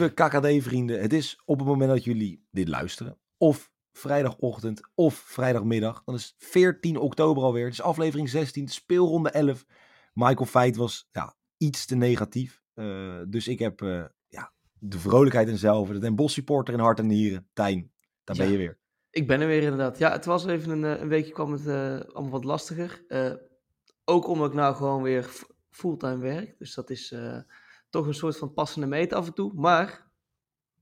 [0.00, 6.02] lieve KKD-vrienden, het is op het moment dat jullie dit luisteren, of vrijdagochtend of vrijdagmiddag,
[6.04, 7.64] dan is 14 oktober alweer.
[7.64, 9.64] Het is aflevering 16, speelronde 11.
[10.12, 12.62] Michael Feit was ja, iets te negatief.
[12.74, 16.80] Uh, dus ik heb uh, ja, de vrolijkheid en zelf, de Den Bosch supporter in
[16.80, 17.48] hart en nieren.
[17.52, 17.90] Tijn,
[18.24, 18.78] daar ben je weer.
[19.10, 19.98] Ik ben er weer inderdaad.
[19.98, 23.04] Ja, het was even een, een weekje kwam het uh, allemaal wat lastiger.
[24.04, 25.30] ook omdat ik nou gewoon weer
[25.70, 26.58] fulltime werk.
[26.58, 27.14] Dus dat is
[27.90, 29.52] toch een soort van passende meet af en toe.
[29.54, 30.10] Maar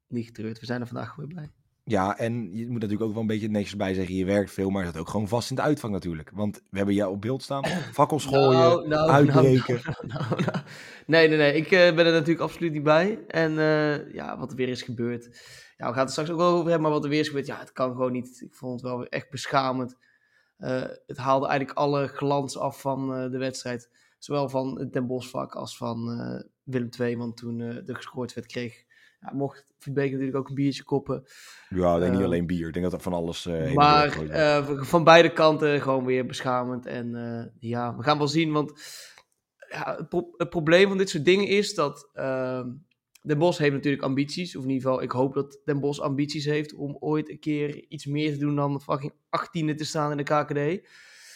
[0.09, 1.53] niet getreurd, we zijn er vandaag weer bij.
[1.89, 4.71] Ja, en je moet natuurlijk ook wel een beetje netjes bij zeggen, je werkt veel,
[4.71, 6.31] maar je zat ook gewoon vast in de uitvang natuurlijk.
[6.35, 9.81] Want we hebben jou op beeld staan, fakkels gooien, nou, nou, uitbreken.
[10.07, 10.43] Nou,
[11.07, 13.25] nee, nee, nee, ik uh, ben er natuurlijk absoluut niet bij.
[13.27, 15.25] En uh, ja, wat er weer is gebeurd.
[15.77, 17.47] Ja, we gaan het straks ook wel over hebben, maar wat er weer is gebeurd,
[17.47, 18.41] ja, het kan gewoon niet.
[18.41, 19.97] Ik vond het wel echt beschamend.
[20.59, 23.91] Uh, het haalde eigenlijk alle glans af van de wedstrijd.
[24.19, 26.09] Zowel van het Den Bosvak als van
[26.71, 28.85] Willem II, want toen er gescoord werd, kreeg
[29.21, 31.25] ja, mocht Verbeek natuurlijk ook een biertje koppen.
[31.69, 32.67] Ja, ik denk niet ehm, alleen bier.
[32.67, 33.47] Ik denk dat er van alles...
[33.47, 36.87] Uh, maar uh, van beide kanten gewoon weer beschamend.
[36.87, 38.73] En ja, we gaan wel zien, want
[39.71, 42.11] ja, het, pro het, probleem van dit soort dingen is dat...
[42.13, 42.69] Ehm,
[43.23, 44.57] Den Bos heeft natuurlijk ambities.
[44.57, 47.85] Of in ieder geval, ik hoop dat Den Bos ambities heeft om ooit een keer
[47.89, 50.87] iets meer te doen dan fucking 18e te staan in de KKD.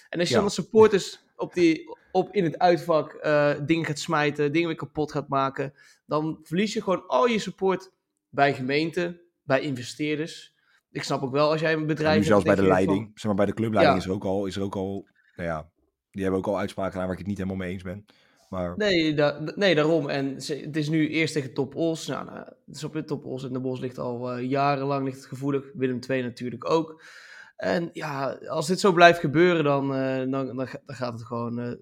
[0.08, 0.40] En als je ja.
[0.40, 5.12] dan supporters op die, op in het uitvak uh, dingen gaat smijten, dingen weer kapot
[5.12, 5.72] gaat maken,
[6.06, 7.90] dan verlies je gewoon al je support
[8.28, 10.54] bij gemeenten, bij investeerders.
[10.90, 12.18] Ik snap ook wel als jij een bedrijf.
[12.18, 14.56] nu zelfs bij de leiding, zeg maar bij de clubleiding is er ook al, is
[14.56, 15.70] er ook al, nou ja,
[16.10, 18.06] die hebben ook al uitspraken aan waar ik het niet helemaal mee eens ben.
[18.52, 18.76] Maar...
[18.76, 20.08] Nee, da nee, daarom.
[20.08, 22.06] En het is nu eerst tegen Top Os.
[22.06, 25.04] Nou, nou, het is op de Top Os en de Bos ligt al uh, jarenlang
[25.04, 25.64] ligt het gevoelig.
[25.74, 27.02] Willem II natuurlijk ook.
[27.62, 31.72] En ja, als dit zo blijft gebeuren, dan, uh, dan, dan, gaat het gewoon uh,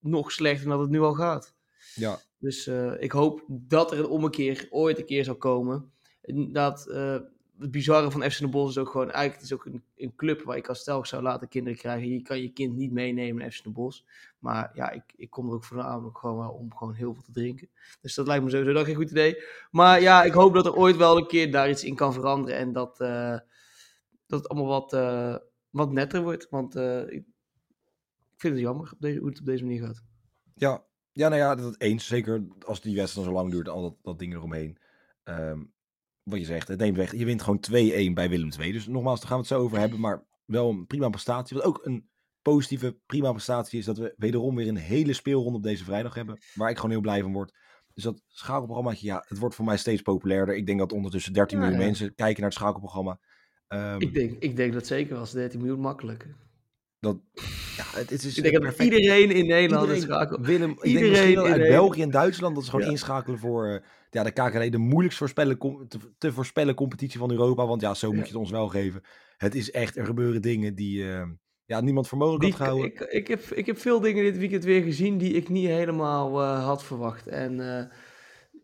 [0.00, 1.54] nog slechter dan het nu al gaat.
[1.94, 2.18] Ja.
[2.38, 5.92] Dus uh, ik hoop dat er een ommekeer ooit een keer zal komen.
[6.52, 6.84] Dat,
[7.58, 10.14] het bizarre van FC Den Bosch is ook gewoon, eigenlijk het is ook een, een
[10.16, 12.08] club waar ik als stel zou laten kinderen krijgen.
[12.08, 14.00] Je kan je kind niet meenemen naar FC Den Bosch.
[14.38, 17.68] Maar ja, ik, ik kom er ook voornamelijk gewoon om gewoon heel veel te drinken.
[18.00, 19.42] Dus dat lijkt me sowieso dan geen goed idee.
[19.70, 22.58] Maar ja, ik hoop dat er ooit wel een keer daar iets in kan veranderen.
[22.58, 23.00] En dat
[24.28, 25.36] dat het allemaal wat, uh,
[25.70, 26.48] wat netter wordt.
[26.48, 27.24] Want uh, ik
[28.36, 30.02] vind het jammer op deze, hoe het op deze manier gaat.
[30.54, 32.06] Ja, ja nou ja, dat eens.
[32.06, 34.78] Zeker als die wedstrijd zo lang duurt, al dat, dat ding eromheen.
[35.24, 35.72] Um,
[36.22, 37.16] wat je zegt, het neemt weg.
[37.16, 37.72] Je wint gewoon 2-1
[38.14, 38.72] bij Willem II.
[38.72, 40.00] Dus nogmaals, daar gaan we het zo over hebben.
[40.00, 41.56] Maar wel een prima prestatie.
[41.56, 42.08] Wat ook een
[42.42, 46.38] positieve, prima prestatie is dat we wederom weer een hele speelronde op deze vrijdag hebben.
[46.54, 47.52] Waar ik gewoon heel blij van word.
[47.94, 50.56] Dus dat schakelprogrammaatje, ja, het wordt voor mij steeds populairder.
[50.56, 53.20] Ik denk dat ondertussen 13 miljoen mensen kijken naar het schakelprogramma.
[53.68, 56.26] Um, ik, denk, ik denk dat zeker was 13 miljoen makkelijk.
[57.00, 57.18] Dat,
[57.76, 61.68] ja, het, het is ik denk dat iedereen in Nederland iedereen, Willem, iedereen denk uit
[61.68, 63.78] België en Duitsland, dat is gewoon inschakelen voor uh,
[64.10, 67.66] ja, de KKD, de moeilijkst voorspellen, te, te, voorspellen competitie van Europa.
[67.66, 69.02] Want ja, zo moet je het ons wel geven.
[69.36, 71.22] Het is echt, er gebeuren dingen die uh,
[71.64, 72.86] ja, niemand voor mogelijk had gehouden.
[72.86, 76.42] Ik, ik, heb, ik heb veel dingen dit weekend weer gezien die ik niet helemaal
[76.42, 77.26] uh, had verwacht.
[77.26, 77.56] En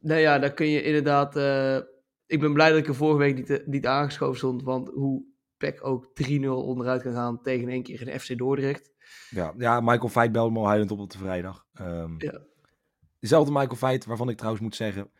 [0.01, 1.35] nou ja, daar kun je inderdaad
[2.27, 4.63] ik ben blij dat ik er vorige week niet, eh, niet aangeschoven stond.
[4.63, 5.25] Want hoe
[5.57, 8.93] PEC ook 3-0 onderuit kan gaan tegen één keer een FC Dordrecht.
[9.31, 11.67] Ja, ja Michael Veit belde me al huilend op op de vrijdag.
[11.81, 12.41] Um, ja.
[13.21, 15.11] Dezelfde Michael Veit, waarvan ik trouwens moet zeggen...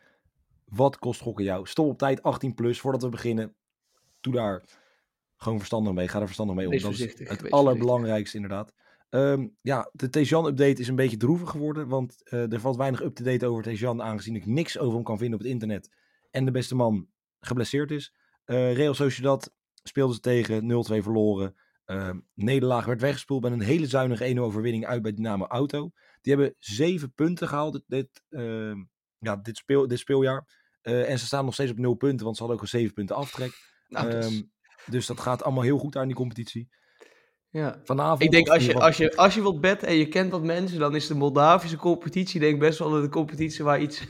[0.65, 1.67] Wat kost gokken jou?
[1.67, 3.55] Stop op tijd 18 plus, voordat we beginnen.
[4.21, 4.63] Doe daar
[5.37, 6.07] gewoon verstandig mee.
[6.07, 6.77] Ga er verstandig mee om.
[6.77, 8.73] Dat is het allerbelangrijkste inderdaad.
[9.09, 11.87] Um, ja, de Tejan-update is een beetje droevig geworden.
[11.87, 14.01] Want uh, er valt weinig up-to-date over Tejan.
[14.01, 15.89] Aangezien ik niks over hem kan vinden op het internet
[16.35, 17.07] en de beste man
[17.39, 18.13] geblesseerd is.
[18.45, 21.55] Uh, Real Sociedad speelde ze tegen, 0-2 verloren.
[21.85, 25.91] Uh, nederlaag werd weggespoeld met een hele zuinige 1-0 overwinning uit bij Dynamo Auto.
[26.21, 28.75] Die hebben zeven punten gehaald dit, uh,
[29.17, 30.47] ja, dit, speel, dit speeljaar.
[30.83, 32.93] Uh, en ze staan nog steeds op 0 punten, want ze hadden ook een 7
[32.93, 33.51] punten aftrek.
[33.87, 34.25] Nou, dus...
[34.25, 34.53] Um,
[34.85, 36.69] dus dat gaat allemaal heel goed daar in die competitie.
[37.49, 37.79] Ja.
[37.83, 38.21] Vanavond.
[38.21, 40.79] Ik denk als je, als, je, als je wilt betten en je kent wat mensen,
[40.79, 44.01] dan is de Moldavische competitie denk ik best wel de competitie waar iets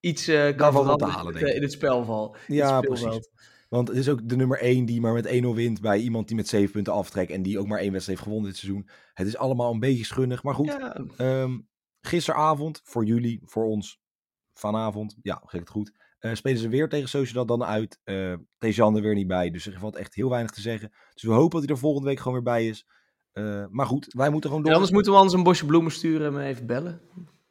[0.00, 1.54] iets uh, kan veranderen halen, denk ik.
[1.54, 2.36] in het spelval.
[2.46, 3.28] Ja, precies.
[3.68, 6.36] Want het is ook de nummer 1 die maar met 1-0 wint bij iemand die
[6.36, 8.88] met 7 punten aftrekt en die ook maar één wedstrijd heeft gewonnen dit seizoen.
[9.14, 10.66] Het is allemaal een beetje schunnig, maar goed.
[10.66, 11.04] Ja.
[11.42, 11.68] Um,
[12.00, 14.00] gisteravond, voor jullie, voor ons,
[14.52, 18.00] vanavond, ja, zeg het goed, uh, spelen ze weer tegen Sociedad dan uit.
[18.04, 20.92] Uh, Tejan er weer niet bij, dus er valt echt heel weinig te zeggen.
[21.14, 22.86] Dus we hopen dat hij er volgende week gewoon weer bij is.
[23.32, 24.74] Uh, maar goed, wij moeten gewoon door.
[24.74, 27.00] anders moeten we anders een bosje bloemen sturen en even bellen.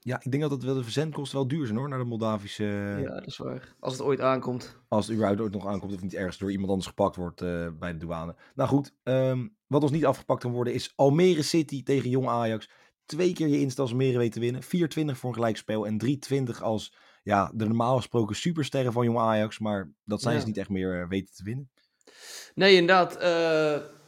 [0.06, 2.64] Ja, ik denk dat het wel de verzendkosten wel duur zijn hoor, naar de Moldavische...
[3.02, 3.76] Ja, dat is waar.
[3.80, 4.78] Als het ooit aankomt.
[4.88, 7.68] Als het überhaupt ooit nog aankomt of niet ergens door iemand anders gepakt wordt uh,
[7.80, 8.36] bij de douane.
[8.56, 12.70] Nou goed, um, wat ons niet afgepakt kan worden is Almere City tegen Jong Ajax.
[13.06, 14.64] Twee keer je insta Almere weten winnen.
[14.64, 16.20] 4-20 voor een gelijkspel en
[16.56, 19.60] 3-20 als ja, de normaal gesproken supersterren van jong Ajax.
[19.60, 21.70] Maar dat zijn ze niet echt meer weten te winnen.
[22.56, 23.18] Nee, inderdaad.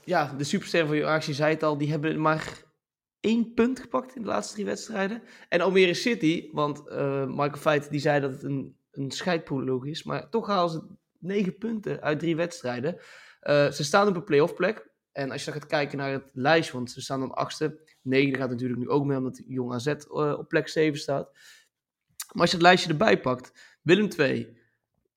[0.04, 2.66] ja, de supersterren van jong Ajax, je zei het al, die hebben maar
[3.28, 5.22] één punt gepakt in de laatste drie wedstrijden.
[5.50, 6.84] En Almere City, want
[7.28, 10.04] Michael Feit die zei dat het een, een scheidpoloog is.
[10.04, 10.82] Maar toch halen ze
[11.20, 12.98] negen punten uit drie wedstrijden.
[13.46, 14.90] ze staan op een playoff plek.
[15.18, 17.80] En als je dan gaat kijken naar het lijstje, want ze staan dan achtste.
[18.02, 19.96] Negende gaat natuurlijk nu ook mee, omdat Jong AZ uh,
[20.38, 21.32] op plek 7 staat.
[22.32, 24.58] Maar als je het lijstje erbij pakt, Willem 2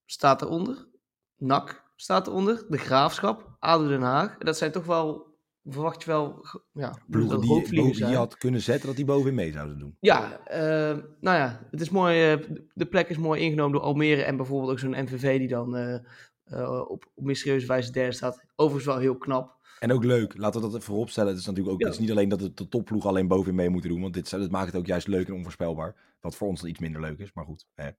[0.04, 0.88] staat eronder.
[1.36, 2.66] NAC staat eronder.
[2.68, 4.38] De Graafschap, ADO Den Haag.
[4.38, 5.29] Dat zijn toch wel,
[5.64, 9.52] verwacht je wel, ja, ploegen die, boven, die had kunnen zetten dat die bovenin mee
[9.52, 9.96] zouden doen.
[10.00, 14.22] Ja, uh, nou ja, het is mooi, uh, de plek is mooi ingenomen door Almere
[14.22, 18.44] en bijvoorbeeld ook zo'n MVV die dan uh, op, op mysterieuze wijze derde staat.
[18.56, 19.58] Overigens wel heel knap.
[19.78, 21.30] En ook leuk, laten we dat even vooropstellen.
[21.30, 23.90] Het is natuurlijk ook het is niet alleen dat de topploeg alleen bovenin mee moeten
[23.90, 24.00] doen.
[24.00, 25.94] Want dit, dat maakt het ook juist leuk en onvoorspelbaar.
[26.20, 27.66] Wat voor ons dan iets minder leuk is, maar goed.
[27.74, 27.90] Hè.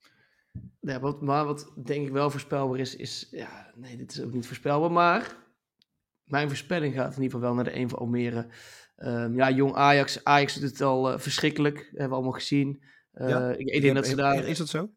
[0.79, 3.27] Ja, wat, maar wat denk ik wel voorspelbaar is, is...
[3.31, 4.91] Ja, nee, dit is ook niet voorspelbaar.
[4.91, 5.35] Maar
[6.31, 8.47] mijn voorspelling gaat in ieder geval wel naar de een van Almere.
[8.97, 10.23] Um, ja, jong Ajax.
[10.23, 11.77] Ajax doet het al uh, verschrikkelijk.
[11.77, 12.83] Hebben we allemaal gezien.
[13.13, 14.47] Uh, ja, ik, ik denk dat ze daar...
[14.47, 14.89] Is dat zo?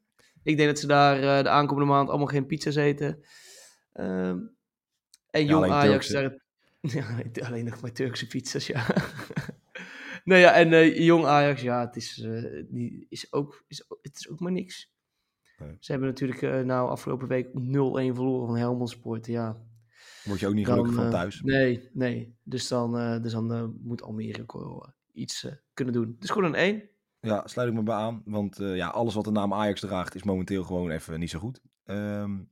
[0.42, 3.24] Ik denk dat ze daar uh, de aankomende maand allemaal geen pizza's eten.
[3.92, 4.56] Um,
[5.30, 6.38] en jong Ajax, daar,
[6.92, 8.86] Ja, alleen nog maar Turkse pizza's, ja.
[10.24, 14.16] nou ja, en uh, jong Ajax, ja, het is, uh, die is, ook, is, het
[14.16, 14.92] is ook maar niks.
[15.58, 15.76] Nee.
[15.80, 19.62] Ze hebben natuurlijk uh, nou afgelopen week 0-1 verloren van Helmond Sport, ja.
[20.24, 21.40] Word je ook niet gelukkig van thuis?
[21.42, 22.36] nee, nee.
[22.42, 24.44] Dus dan, dus dan moet Almere
[25.12, 26.16] iets kunnen doen.
[26.18, 26.82] Dus gewoon een 1.
[27.20, 28.22] Ja, sluit ik me bij aan.
[28.24, 31.60] Want ja, alles wat de naam Ajax draagt is momenteel gewoon even niet zo goed.
[31.84, 32.50] Um,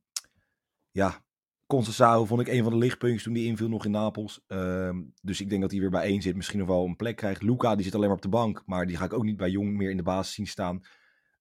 [0.90, 1.24] ja,
[1.66, 4.44] Concessao vond ik een van de lichtpuntjes toen die inviel nog in Napels.
[4.46, 6.36] Ehm, dus ik denk dat hij weer bij één zit.
[6.36, 7.42] Misschien nog wel een plek krijgt.
[7.42, 8.62] Luca die zit alleen maar op de bank.
[8.66, 10.80] Maar die ga ik ook niet bij Jong meer in de basis zien staan.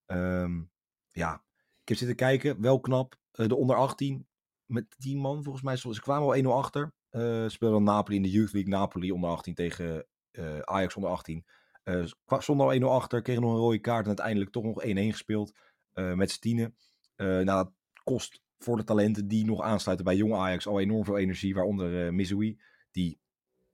[0.06, 0.70] Um,
[1.10, 1.44] ja,
[1.82, 2.60] ik heb zitten kijken.
[2.60, 3.16] Wel knap.
[3.34, 4.26] Uh, de onder 18
[4.72, 5.76] met 10 man volgens mij.
[5.76, 6.92] Ze kwamen al 1-0 achter.
[7.10, 8.70] Uh, speelden Napoli in de Youth League.
[8.70, 11.44] Napoli onder 18 tegen uh, Ajax onder 18.
[11.84, 12.04] Uh,
[12.38, 13.22] stonden al 1-0 achter.
[13.22, 14.02] Kregen nog een rode kaart.
[14.02, 15.52] En uiteindelijk toch nog 1-1 gespeeld.
[15.94, 16.74] met z'n tienen.
[17.16, 17.72] nou, dat
[18.04, 21.54] kost voor de talenten die nog aansluiten bij jonge Ajax al enorm veel energie.
[21.54, 22.54] Waaronder uh,
[22.90, 23.18] die,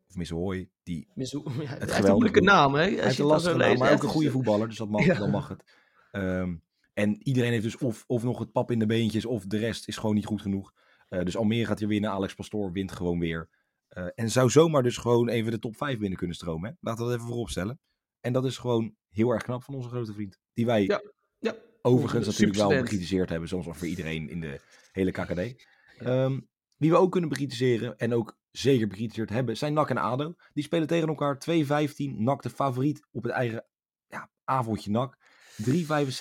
[0.09, 2.81] of Mizoui, die ja, het heeft een moeilijke naam, hè?
[2.81, 5.19] Hij heeft een lastige naam, maar ook een goede voetballer, dus dat mag, ja.
[5.19, 5.65] dan mag het.
[6.13, 6.63] Um,
[6.95, 9.89] en iedereen heeft dus of, of nog het pap in de beentjes, of de rest
[9.89, 10.73] is gewoon niet goed genoeg.
[11.09, 13.49] Uh, dus Almere gaat hier winnen, Alex Pastoor wint gewoon weer.
[13.91, 16.71] Uh, en zou zomaar dus gewoon even de top 5 binnen kunnen stromen.
[16.71, 16.77] Hè?
[16.81, 17.81] Laten we dat even vooropstellen.
[18.21, 20.39] En dat is gewoon heel erg knap van onze grote vriend.
[20.53, 21.03] Die wij ja,
[21.39, 21.57] ja.
[21.83, 24.61] overigens natuurlijk wel bekritiseerd hebben, zoals voor iedereen in de
[24.93, 25.67] hele KKD.
[26.07, 30.35] Um, wie we ook kunnen bekritiseren en ook zeker bekritiseerd hebben, zijn NAC en ADO.
[30.53, 31.67] Die spelen tegen elkaar 2-15.
[31.97, 33.67] NAC de favoriet op het eigen
[34.07, 35.17] ja, avondje NAC.
[35.63, 35.67] 3,65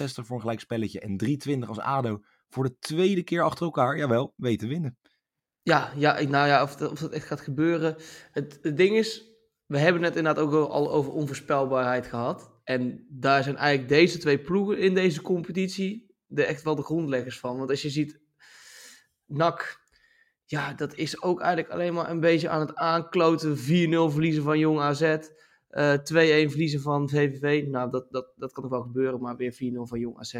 [0.05, 4.33] voor een gelijk spelletje en 3,20 als ADO voor de tweede keer achter elkaar, jawel,
[4.35, 4.97] weten winnen.
[5.61, 7.95] Ja, ja nou ja, of dat, of dat echt gaat gebeuren.
[8.31, 9.31] Het, het ding is,
[9.65, 12.51] we hebben het inderdaad ook al over onvoorspelbaarheid gehad.
[12.63, 17.39] En daar zijn eigenlijk deze twee ploegen in deze competitie de, echt wel de grondleggers
[17.39, 17.57] van.
[17.57, 18.19] Want als je ziet,
[19.25, 19.79] NAC,
[20.45, 23.57] ja, dat is ook eigenlijk alleen maar een beetje aan het aankloten.
[23.57, 23.59] 4-0
[24.13, 25.01] verliezen van Jong AZ.
[25.01, 26.01] Uh, 2-1
[26.49, 27.67] verliezen van VVV.
[27.67, 30.33] Nou, dat, dat, dat kan nog wel gebeuren, maar weer 4-0 van Jong AZ.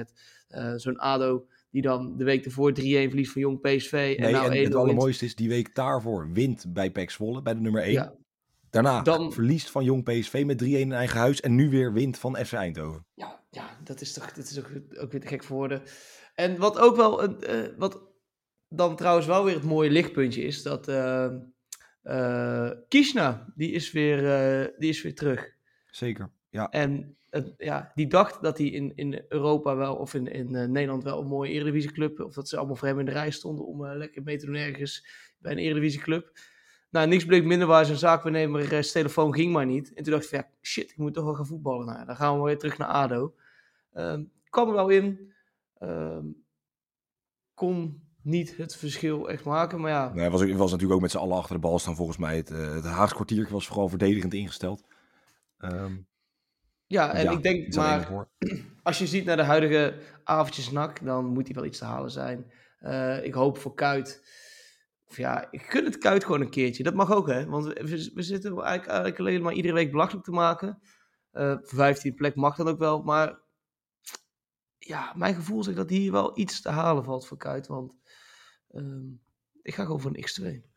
[0.49, 1.47] Uh, Zo'n ADO
[1.77, 3.91] die dan de week ervoor 3-1 verliest van Jong PSV.
[3.91, 7.53] Nee, en, nou en het allermooiste is, die week daarvoor wint bij PEC Zwolle, bij
[7.53, 7.91] de nummer 1.
[7.91, 8.13] Ja.
[8.69, 11.41] Daarna dan, verliest van Jong PSV met 3-1 in eigen huis.
[11.41, 13.05] En nu weer wint van FC Eindhoven.
[13.13, 15.81] Ja, ja dat is toch dat is ook, ook weer te gek voor woorden.
[16.35, 18.01] En wat ook wel, uh, wat
[18.69, 21.27] dan trouwens wel weer het mooie lichtpuntje is dat uh,
[22.03, 24.21] uh, Kishna, die is, weer,
[24.77, 25.55] die is weer terug.
[25.85, 26.69] Zeker, ja.
[26.69, 27.17] En
[27.57, 31.27] ja, die dacht dat hij in, in Europa wel, of in, in Nederland wel een
[31.27, 34.37] mooie Eredivisieclub, of dat ze allemaal voor hem in de rij stonden om lekker mee
[34.37, 36.31] te doen ergens bij een Eredivisieclub.
[36.89, 39.93] Nou, niks bleek minder waar zijn zaakwaarnemer, telefoon ging maar niet.
[39.93, 41.85] En toen dacht ik ja, shit, ik moet toch wel gaan voetballen.
[41.85, 43.33] Nou, dan gaan we weer terug naar ADO.
[43.93, 45.33] Ehm, kwam er wel in.
[45.77, 46.25] Ehm,
[47.53, 49.81] kon niet het verschil echt maken.
[49.81, 50.29] Maar ja.
[50.29, 52.35] Was, natuurlijk ook met z'n allen achter de bal staan volgens mij.
[52.35, 54.83] Het, het Haags kwartiertje was vooral verdedigend ingesteld.
[55.59, 56.07] Um,
[56.87, 58.27] ja, en ja, ik denk maar,
[58.83, 62.11] als je ziet naar de huidige avondjes nak, dan moet hij wel iets te halen
[62.11, 62.51] zijn.
[62.81, 64.21] Uh, ik hoop voor Kuit.
[65.05, 66.83] Of ja, ik gun het Kuit gewoon een keertje.
[66.83, 67.45] Dat mag ook, hè.
[67.45, 70.81] Want we, we zitten eigenlijk, eigenlijk alleen maar iedere week belachelijk te maken.
[71.33, 73.01] Uh, 15 plek mag dan ook wel.
[73.01, 73.39] Maar
[74.77, 77.67] ja, mijn gevoel zegt dat hier wel iets te halen valt voor Kuit.
[77.67, 77.93] Want
[78.71, 79.21] um,
[79.61, 80.76] ik ga gewoon voor een X2.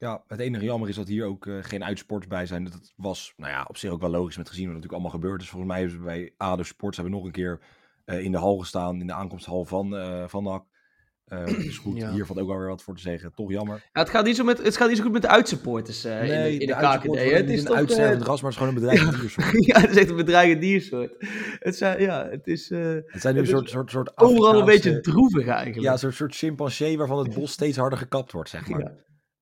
[0.00, 2.64] Ja, het enige jammer is dat hier ook uh, geen uitsports bij zijn.
[2.64, 5.42] Dat was nou ja, op zich ook wel logisch met gezien wat natuurlijk allemaal gebeurd
[5.42, 5.48] is.
[5.48, 7.60] Volgens mij hebben we bij ADO Sports hebben we nog een keer
[8.04, 9.94] in de hal gestaan, in de aankomsthal van,
[10.28, 10.64] van NAC.
[11.32, 12.12] Uh, dus goed, ja.
[12.12, 13.32] hier valt ook alweer wat voor te zeggen.
[13.34, 13.76] Toch jammer.
[13.92, 16.20] Ja, het, gaat niet zo met, het gaat niet zo goed met de uitsupporters uh,
[16.20, 17.32] nee, in, de, in de, KKD.
[17.32, 19.66] Het is een uitstervend uh, ras, maar het is gewoon een bedreigend diersoort.
[19.66, 21.14] ja, het is echt een bedreigend diersoort.
[21.58, 22.68] Het zijn, ja, het is...
[22.68, 25.80] het zijn nu een soort, soort, soort Overal een beetje droevig eigenlijk.
[25.80, 28.80] Ja, een soort, soort chimpansee waarvan het bos steeds harder gekapt wordt, zeg maar.
[28.80, 28.92] Ja.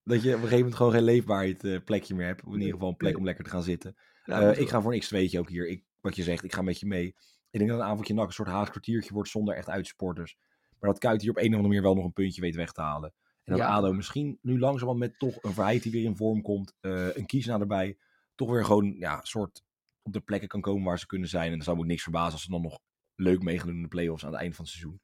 [0.08, 2.44] Dat je op een gegeven moment gewoon geen leefbaarheid plekje meer hebt.
[2.44, 3.96] Of in ieder geval een plek om lekker te gaan zitten.
[4.24, 5.68] Ja, ik ga voor een x2'tje ook hier.
[5.68, 7.14] Ik, wat je zegt, ik ga met je mee.
[7.50, 10.36] Ik denk dat een avondje nak een soort haast kwartiertje wordt zonder echt uitsporters.
[10.80, 12.72] Maar dat Kuit hier op een of andere manier wel nog een puntje weet weg
[12.72, 13.12] te halen.
[13.44, 16.74] En dat ADO misschien nu langzaam met toch een verheid die weer in vorm komt.
[16.80, 17.98] Uh, een kiesna erbij.
[18.34, 19.64] Toch weer gewoon ja, soort
[20.02, 21.46] op de plekken kan komen waar ze kunnen zijn.
[21.50, 22.78] En dan zou me ook niks verbazen als ze dan nog
[23.14, 25.00] leuk mee gaan doen in de play-offs aan het eind van het seizoen.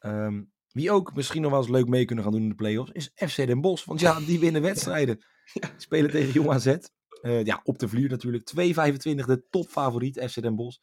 [0.00, 2.92] Um, wie ook misschien nog wel eens leuk mee kunnen gaan doen in de play-offs
[2.92, 3.84] is FC Den Bosch.
[3.84, 5.18] Want ja, die winnen wedstrijden.
[5.52, 5.70] Ja.
[5.76, 6.76] Spelen tegen Jong AZ.
[7.22, 8.52] Uh, ja, op de vlier natuurlijk.
[8.56, 8.64] 2,25
[9.02, 10.78] de topfavoriet FC Den Bosch.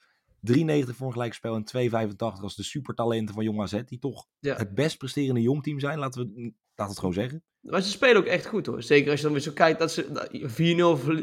[0.54, 3.82] 3,90 voor een gelijkspel en 2,85 als de supertalenten van Jong AZ.
[3.86, 6.42] Die toch het best presterende jongteam zijn, laten we,
[6.76, 7.44] laten het gewoon zeggen.
[7.60, 8.84] Maar ze spelen ook echt goed hoor.
[8.84, 10.06] Zeker als je dan weer zo kijkt dat ze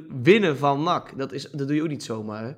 [0.09, 1.19] 4-0 winnen van NAC.
[1.19, 2.45] Dat, is, dat doe je ook niet zomaar.
[2.45, 2.53] Hè?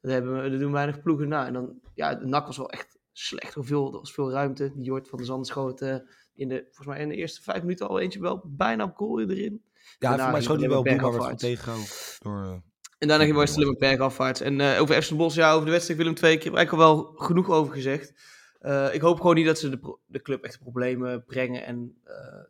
[0.00, 1.46] Dat, hebben we, dat doen weinig ploegen na.
[1.46, 3.54] En dan, ja, NAC was wel echt slecht.
[3.54, 4.72] Hoeveel, er was veel ruimte.
[4.74, 5.96] Die Jort van de Zand schoot uh,
[6.34, 9.20] in de, volgens mij in de eerste vijf minuten al eentje wel bijna op goal
[9.20, 9.64] erin.
[9.98, 11.88] Ja, voor mij schoot hij wel Boema werd tegengehouden
[12.18, 12.44] door...
[12.44, 12.56] Uh...
[12.98, 14.40] En daarna ging Wesley een berg afwaarts.
[14.40, 17.12] En uh, over FC Bos, ja, over de wedstrijd Willem twee keer eigenlijk al wel
[17.14, 18.14] genoeg over gezegd.
[18.60, 21.64] Uh, ik hoop gewoon niet dat ze de, de club echt problemen brengen.
[21.64, 22.00] En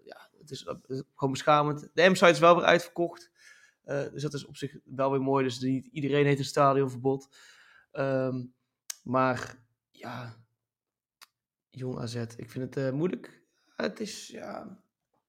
[0.05, 1.89] ja, het is, het is, gewoon beschamend.
[1.95, 3.31] De M-site is wel weer uitverkocht.
[3.85, 5.45] dus dat is op zich wel weer mooi.
[5.45, 7.29] Dus niet iedereen heeft een stadionverbod.
[7.93, 8.55] Um,
[9.03, 9.57] maar
[9.91, 10.37] ja,
[11.71, 13.43] jong AZ, ik vind het moeilijk.
[13.77, 14.83] Het is, ja...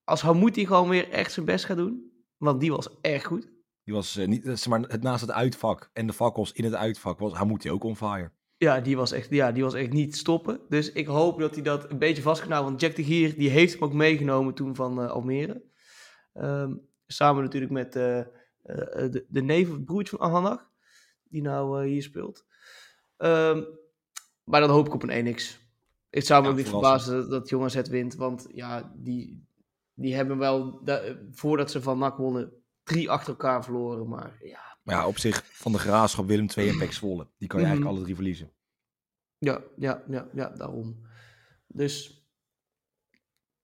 [0.03, 2.11] Als Hamouti gewoon weer echt zijn best gaat doen.
[2.37, 3.51] Want die was erg goed.
[3.83, 6.75] Die was uh, niet, zeg maar, het naast het uitvak en de fakkels in het
[6.75, 8.31] uitvak was hij ook on fire.
[8.57, 10.59] Ja, die was echt, ja, die was echt niet stoppen.
[10.69, 13.49] Dus ik hoop dat hij dat een beetje vast kan Want Jack de Gier, die
[13.49, 15.63] heeft hem ook meegenomen toen van uh, Almere.
[16.33, 18.21] Um, samen natuurlijk met uh,
[18.63, 20.69] de, de neef of broertje van Ahanag,
[21.23, 22.45] die nou hier speelt.
[23.17, 23.65] Um,
[24.43, 25.59] maar dan hoop ik op een 1x.
[26.11, 28.15] Het zou me ja, niet verbazen dat, dat Jongens het wint.
[28.15, 29.45] Want ja, die,
[29.93, 30.81] die hebben wel,
[31.31, 32.51] voordat ze van NAC wonnen,
[32.83, 34.07] drie achter elkaar verloren.
[34.07, 34.71] Maar ja.
[34.83, 37.27] Maar ja, op zich van de Graafschap, Willem 2 en Pek Zwolle.
[37.37, 37.89] Die kan je eigenlijk mhm.
[37.89, 38.51] alle drie verliezen.
[39.37, 41.01] Ja, ja, ja, ja, daarom.
[41.67, 42.25] Dus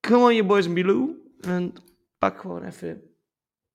[0.00, 1.32] come on, je boys en Bilou.
[1.40, 1.72] En
[2.18, 3.02] pak gewoon even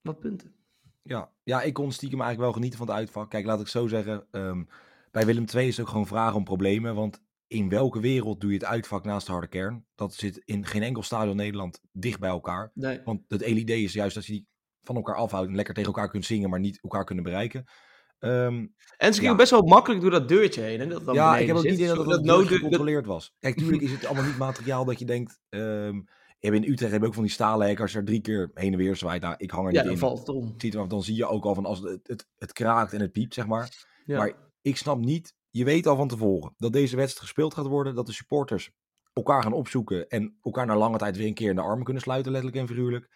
[0.02, 0.56] wat punten.
[1.02, 3.30] Ja, ja, ik kon stiekem eigenlijk wel genieten van het uitvak.
[3.30, 4.28] Kijk, laat ik zo zeggen.
[4.32, 4.68] Um,
[5.12, 6.96] bij Willem 2 is het ook gewoon vragen om problemen.
[6.96, 7.23] Want
[7.54, 9.86] in welke wereld doe je het uitvak naast de harde kern?
[9.96, 12.72] Dat zit in geen enkel stadion Nederland dicht bij elkaar.
[12.74, 13.02] Nee.
[13.04, 14.48] Want het idee is juist dat je die
[14.82, 17.66] van elkaar afhouden en lekker tegen elkaar kunt zingen, maar niet elkaar kunnen bereiken.
[18.20, 20.80] Um, en ze gingen best wel makkelijk door dat deurtje heen.
[20.80, 23.36] Hè, dat ja, ik heb ook niet idee dat dat, dat gecontroleerd was.
[23.40, 25.40] Kijk, tuurlijk is het allemaal niet materiaal dat je denkt...
[25.50, 26.06] Um,
[26.40, 27.84] in Utrecht hebben ook van die stalen hekken.
[27.84, 29.90] Als je er drie keer heen en weer zwaait, nou, ik hang er niet ja,
[29.90, 29.98] in.
[29.98, 30.54] valt het om.
[30.58, 33.34] Ziet dan zie je ook al van als het, het, het kraakt en het piept,
[33.34, 33.86] zeg maar.
[34.06, 34.18] Ja.
[34.18, 37.96] Maar ik snap niet, je weet al van tevoren dat deze wedstrijd gespeeld gaat worden.
[37.96, 38.72] Dat de supporters
[39.14, 42.02] elkaar gaan opzoeken en elkaar na lange tijd weer een keer in de armen kunnen
[42.02, 43.10] sluiten, letterlijk en figuurlijk.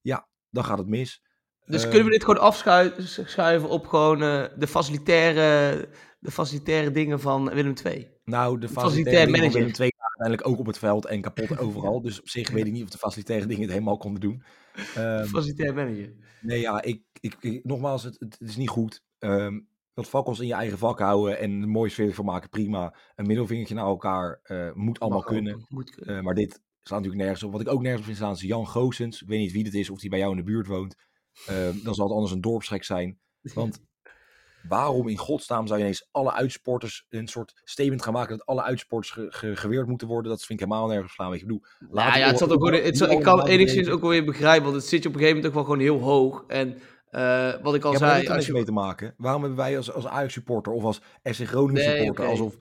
[0.00, 1.22] Ja, dan gaat het mis.
[1.64, 7.20] Dus kunnen we ehm, dit gewoon afschuiven op gewoon uh, de, facilitaire, de facilitaire dingen
[7.20, 8.08] van Willem II?
[8.24, 12.00] Nou, de facilitaire, dingen van Willem II uiteindelijk ook op het veld en kapot overal.
[12.00, 14.42] Dus op zich weet ik niet of de facilitaire dingen het helemaal konden doen.
[14.98, 16.14] Um, facilitaire manager.
[16.40, 19.02] Nee, ja, ik, ik, nogmaals, het, het, is niet goed.
[19.18, 22.94] Um, dat vakkels in je eigen vak houden en een mooie sfeer van maken, prima.
[23.14, 25.66] Een middelvingertje naar elkaar uh, moet allemaal kunnen.
[25.68, 26.16] moet kunnen.
[26.16, 27.52] Uh, maar dit slaat natuurlijk nergens op.
[27.52, 29.22] Wat ik ook nergens op vind staan is Jan Goosens.
[29.22, 30.96] Ik weet niet wie dit is, of die bij jou in de buurt woont.
[31.46, 33.18] Ehm, dan zal het anders een dorpsgek zijn.
[33.40, 33.80] Want
[34.68, 38.62] waarom in godsnaam zou je ineens alle uitsporters een soort statement gaan maken dat alle
[38.62, 40.30] uitsporters ge geweerd moeten worden?
[40.30, 41.34] Dat vind ik helemaal nergens slaan.
[41.34, 44.24] Ik bedoel, laat ja, het zat ook het zat, ik kan enigszins ook wel weer
[44.24, 46.44] begrijpen, want het zit je op een gegeven moment ook wel gewoon heel hoog.
[46.46, 46.78] En
[47.10, 48.24] uh, wat ik al ja, zei.
[48.24, 48.52] Daar heeft je...
[48.52, 49.14] mee te maken.
[49.16, 52.56] Waarom hebben wij als, als Ajax-supporter of als SC Groningen supporter nee, alsof.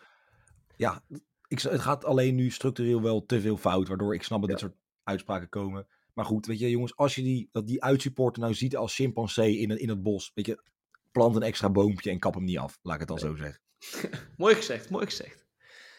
[0.76, 1.02] Ja,
[1.48, 4.56] ik, het gaat alleen nu structureel wel te veel fout, waardoor ik snap dat ja.
[4.56, 5.88] dit soort uitspraken komen.
[6.14, 9.58] Maar goed, weet je jongens, als je die, dat die uitsupporter nou ziet als chimpansee
[9.58, 10.64] in het, in het bos, weet je,
[11.12, 13.62] plant een extra boompje en kap hem niet af, laat ik het dan zo zeggen.
[14.38, 15.48] mooi gezegd, mooi gezegd.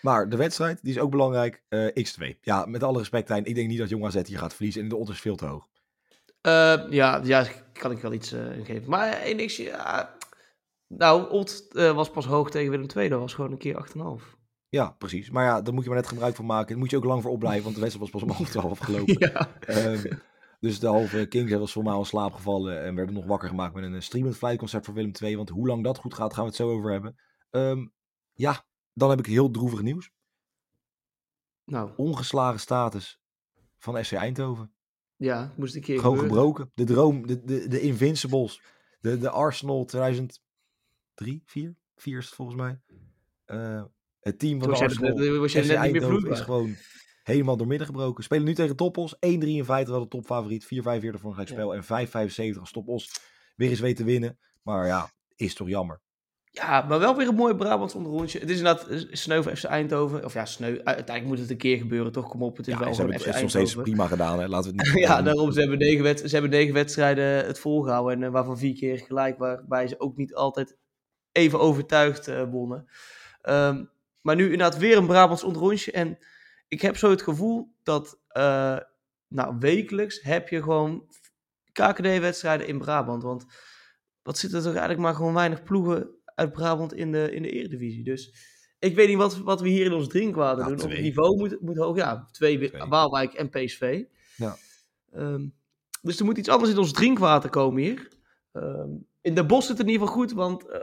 [0.03, 2.41] Maar de wedstrijd, die is ook belangrijk, uh, X2.
[2.41, 4.89] Ja, met alle respect, Tijn, ik denk niet dat Jong AZ hier gaat verliezen en
[4.89, 5.69] de odds is veel te hoog.
[6.47, 8.91] Uh, ja, ja, kan ik wel iets uh, geven.
[8.91, 10.19] Maar één ja...
[10.87, 13.87] Nou, Odd was pas hoog tegen Willem II, dat was gewoon een keer
[14.21, 14.39] 8,5.
[14.69, 15.31] Ja, precies.
[15.31, 16.69] Maar ja, daar moet je maar net gebruik van maken.
[16.69, 18.71] Daar moet je ook lang voor opblijven, want de wedstrijd was pas om half twaalf
[18.71, 19.17] afgelopen.
[19.19, 19.49] ja.
[19.93, 20.21] um,
[20.61, 23.75] dus de halve Kings was voor mij al slaap gevallen en werden nog wakker gemaakt
[23.75, 25.37] met een eh, streamend flightconcert voor Willem II.
[25.37, 27.17] Want hoe lang dat goed gaat, gaan we het zo over hebben.
[27.51, 27.93] Um,
[28.33, 30.11] ja, dan heb ik heel droevig nieuws.
[31.65, 31.91] nou.
[31.97, 33.21] ongeslagen status
[33.79, 34.75] van SC Eindhoven.
[35.21, 36.71] Ja, moest een keer Gewoon gebroken.
[36.75, 38.63] De droom, de, de, de Invincibles.
[39.01, 41.77] De, de Arsenal 2003, 4?
[41.97, 42.81] 4 is het volgens mij.
[43.47, 43.85] Uh,
[44.21, 45.39] het team van de Arsenal.
[45.41, 46.77] Was je net niet meer is gewoon
[47.23, 48.25] helemaal doormidden gebroken.
[48.25, 49.15] Spelen nu tegen Toppos.
[49.15, 49.21] 1,53
[49.65, 50.65] wel de topfavoriet.
[50.65, 51.75] 4,45 voor een gelijk spel.
[51.75, 51.83] En
[52.55, 53.21] 5,75 als Toppos
[53.57, 54.39] weer eens weten winnen.
[54.63, 56.01] Maar ja, is toch jammer.
[56.53, 58.39] Ja, maar wel weer een mooi Brabants onderrondje.
[58.39, 60.25] Het is inderdaad eh, sneu voor FC Eindhoven.
[60.25, 60.81] Of ja, sneu.
[60.85, 62.29] Uiteindelijk moet het een keer gebeuren, toch?
[62.29, 64.49] Kom op, het is wel ze hebben het nog steeds prima gedaan, hè?
[64.49, 65.05] Laten we het niet...
[65.05, 65.53] ja, daarom.
[65.53, 68.17] Ze hebben, negen wed ze hebben negen wedstrijden het volgehouden.
[68.17, 70.77] En uh, waarvan vier keer gelijk, waarbij ze ook niet altijd
[71.33, 72.89] even overtuigd uh, wonnen.
[73.49, 73.91] Um,
[74.21, 75.93] maar nu inderdaad weer een Brabants onderrondje.
[75.93, 76.19] En
[76.69, 78.79] ik heb zo het gevoel dat uh,
[79.29, 81.07] nou, wekelijks heb je gewoon
[81.73, 83.23] KKD-wedstrijden in Brabant.
[83.23, 83.45] Want
[84.23, 87.51] wat zit er toch eigenlijk maar gewoon weinig ploegen uit Brabant in de, in de
[87.51, 88.05] Eredivisie.
[88.05, 88.35] Dus
[88.79, 90.83] ik weet niet wat, wat we hier in ons drinkwater doen.
[90.83, 91.97] Op het niveau moet, moet hoog.
[91.97, 92.85] Ja, twee, twee.
[92.89, 94.03] Waalwijk en PSV.
[94.37, 94.57] Ja.
[95.15, 95.55] Um,
[96.03, 98.09] dus er moet iets anders in ons drinkwater komen hier.
[98.53, 100.77] Um, in de bos zit het in ieder geval goed, want uh,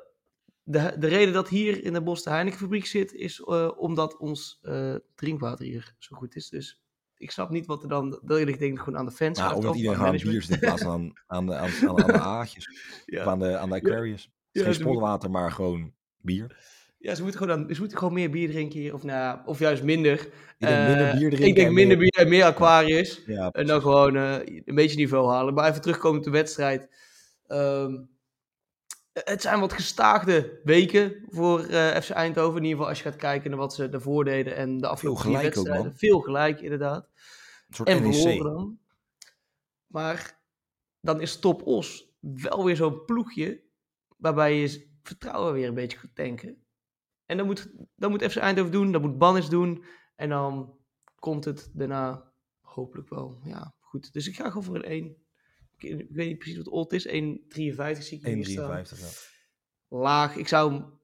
[0.63, 4.59] de, de reden dat hier in de bos de Heinekenfabriek zit, is uh, omdat ons
[4.63, 6.49] uh, drinkwater hier zo goed is.
[6.49, 6.81] Dus
[7.17, 8.19] ik snap niet wat er dan.
[8.23, 9.37] Dat ligt denk ik gewoon aan de fans.
[9.37, 12.19] Nou, omdat iedereen bier zit in plaats van aan, aan, de, aan, aan, aan de
[12.37, 12.69] aatjes.
[13.05, 13.21] ja.
[13.21, 14.31] Of aan de, aan de Aquarius.
[14.57, 16.57] Ja, Geen spolwater, maar gewoon bier.
[16.97, 18.93] Ja, ze moeten, gewoon, ze moeten gewoon meer bier drinken hier.
[18.93, 20.29] Of, nou, of juist minder.
[20.57, 21.47] Minder bier drinken.
[21.47, 23.23] Ik denk minder bier en meer Aquarius.
[23.25, 25.53] Ja, en dan gewoon uh, een beetje niveau halen.
[25.53, 26.89] Maar even terugkomen op de wedstrijd.
[27.47, 28.09] Um,
[29.13, 32.57] het zijn wat gestaagde weken voor uh, FC Eindhoven.
[32.57, 35.21] In ieder geval als je gaat kijken naar wat ze ervoor deden en de afgelopen
[35.21, 35.85] Veel gelijk wedstrijden.
[35.85, 35.97] Ook, man.
[35.97, 37.09] Veel gelijk, inderdaad.
[37.67, 38.79] Een soort en verloren dan.
[39.87, 40.39] Maar
[41.01, 43.61] dan is Top Os wel weer zo'n ploegje
[44.17, 46.65] waarbij je vertrouwen weer een beetje gaat tanken.
[47.25, 49.83] En dan moet, dan moet FC Eindhoven doen, dan moet Bannis doen.
[50.15, 50.77] En dan
[51.15, 53.39] komt het daarna hopelijk wel.
[53.43, 54.13] Ja, goed.
[54.13, 55.17] Dus ik ga gewoon voor een 1
[55.77, 57.07] ik, weet niet precies wat old is.
[57.07, 59.09] 1,53 zie ik 1,53, ja.
[59.87, 60.35] Laag.
[60.35, 60.99] Ik zou hem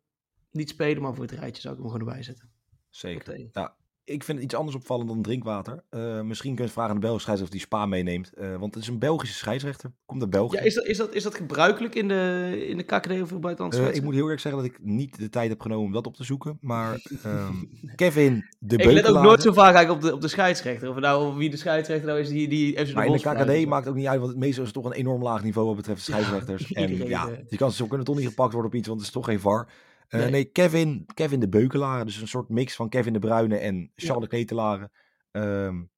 [0.51, 2.51] niet spelen, maar voor het rijtje zou ik hem gewoon erbij zetten.
[2.89, 3.49] Zeker.
[3.53, 5.83] Ja, ik vind het iets anders opvallend dan drinkwater.
[5.91, 8.31] Uh, misschien kun je vragen aan de Belgische scheidsrechter of die Spa meeneemt.
[8.37, 9.91] Uh, want het is een Belgische scheidsrechter.
[10.05, 10.55] Komt uit België.
[10.55, 13.81] Ja, is dat, is dat, is dat gebruikelijk in de, in de KKD of buitenlandse
[13.81, 16.07] uh, Ik moet heel eerlijk zeggen dat ik niet de tijd heb genomen om dat
[16.07, 16.57] op te zoeken.
[16.61, 20.27] Maar um, Kevin de Ik let ook nooit zo vaak eigenlijk op de, op de
[20.27, 20.89] scheidsrechter.
[20.89, 23.87] Of, nou, wie de scheidsrechter nou is die, die even Maar in de KKD maakt
[23.87, 26.01] ook niet uit, want het meestal is het toch een enorm laag niveau wat betreft
[26.01, 26.61] scheidsrechters.
[26.73, 29.13] Ja, en ja, die kansen kunnen toch niet gepakt worden op iets, want het is
[29.13, 29.67] toch geen VAR.
[30.09, 30.29] Uh, nee.
[30.29, 32.05] nee, Kevin, Kevin de Beukelaar.
[32.05, 34.91] Dus een soort mix van Kevin de Bruyne en Charles de Ketelaren.
[35.31, 35.91] Um,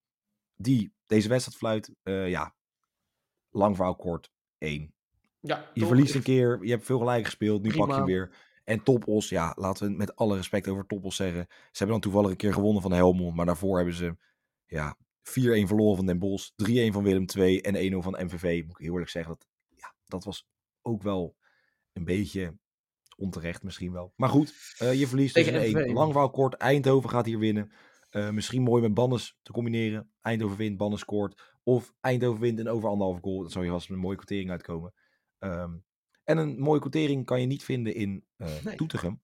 [0.55, 1.91] die deze wedstrijd fluit.
[2.03, 2.55] Uh, ja,
[3.49, 4.31] lang verhaal kort.
[4.57, 4.93] één.
[5.39, 6.59] Ja, je verliest een keer.
[6.61, 7.61] Je hebt veel gelijk gespeeld.
[7.61, 7.85] Nu Prima.
[7.85, 8.35] pak je weer.
[8.63, 11.45] En Topos, ja, laten we met alle respect over Topos zeggen.
[11.49, 13.35] Ze hebben dan toevallig een keer gewonnen van Helmond.
[13.35, 14.17] Maar daarvoor hebben ze
[14.65, 15.01] ja, 4-1
[15.67, 16.49] verloren van Den Bosch.
[16.49, 16.53] 3-1
[16.91, 18.63] van Willem II en 1-0 van MVV.
[18.63, 19.31] Moet ik heel eerlijk zeggen.
[19.31, 20.47] Dat, ja, dat was
[20.81, 21.35] ook wel
[21.93, 22.57] een beetje
[23.15, 24.13] Onterecht misschien wel.
[24.15, 27.71] Maar goed, uh, je verliest dus een Lang kort, Eindhoven gaat hier winnen.
[28.11, 30.09] Uh, misschien mooi met Bannes te combineren.
[30.21, 31.41] Eindhoven wint, Bannes scoort.
[31.63, 33.41] Of Eindhoven wint en over anderhalve goal.
[33.41, 34.93] Dat zou je vast een mooie quotering uitkomen.
[35.39, 35.83] Um,
[36.23, 38.75] en een mooie quotering kan je niet vinden in uh, nee.
[38.75, 39.21] Doetinchem.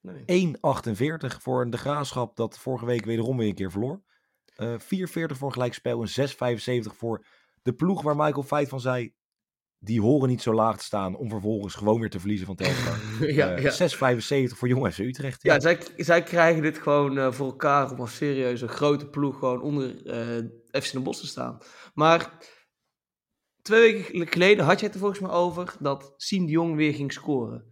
[0.00, 0.56] Nee.
[0.56, 4.02] 1,48 voor de graafschap dat vorige week wederom weer een keer verloor.
[4.56, 4.78] Uh, 4,40
[5.10, 6.28] voor een gelijkspel en
[6.90, 7.26] 6,75 voor
[7.62, 9.14] de ploeg waar Michael Feit van zei
[9.82, 12.98] die horen niet zo laag te staan om vervolgens gewoon weer te verliezen van Telstar.
[13.34, 14.48] ja, uh, ja.
[14.50, 15.42] 6,75 voor Jong FC Utrecht.
[15.42, 19.38] Ja, ja zij, zij krijgen dit gewoon uh, voor elkaar om als serieuze grote ploeg
[19.38, 21.58] gewoon onder uh, FC Den Bosch te staan.
[21.94, 22.38] Maar
[23.62, 26.94] twee weken geleden had jij het er volgens mij over dat Siem de Jong weer
[26.94, 27.64] ging scoren.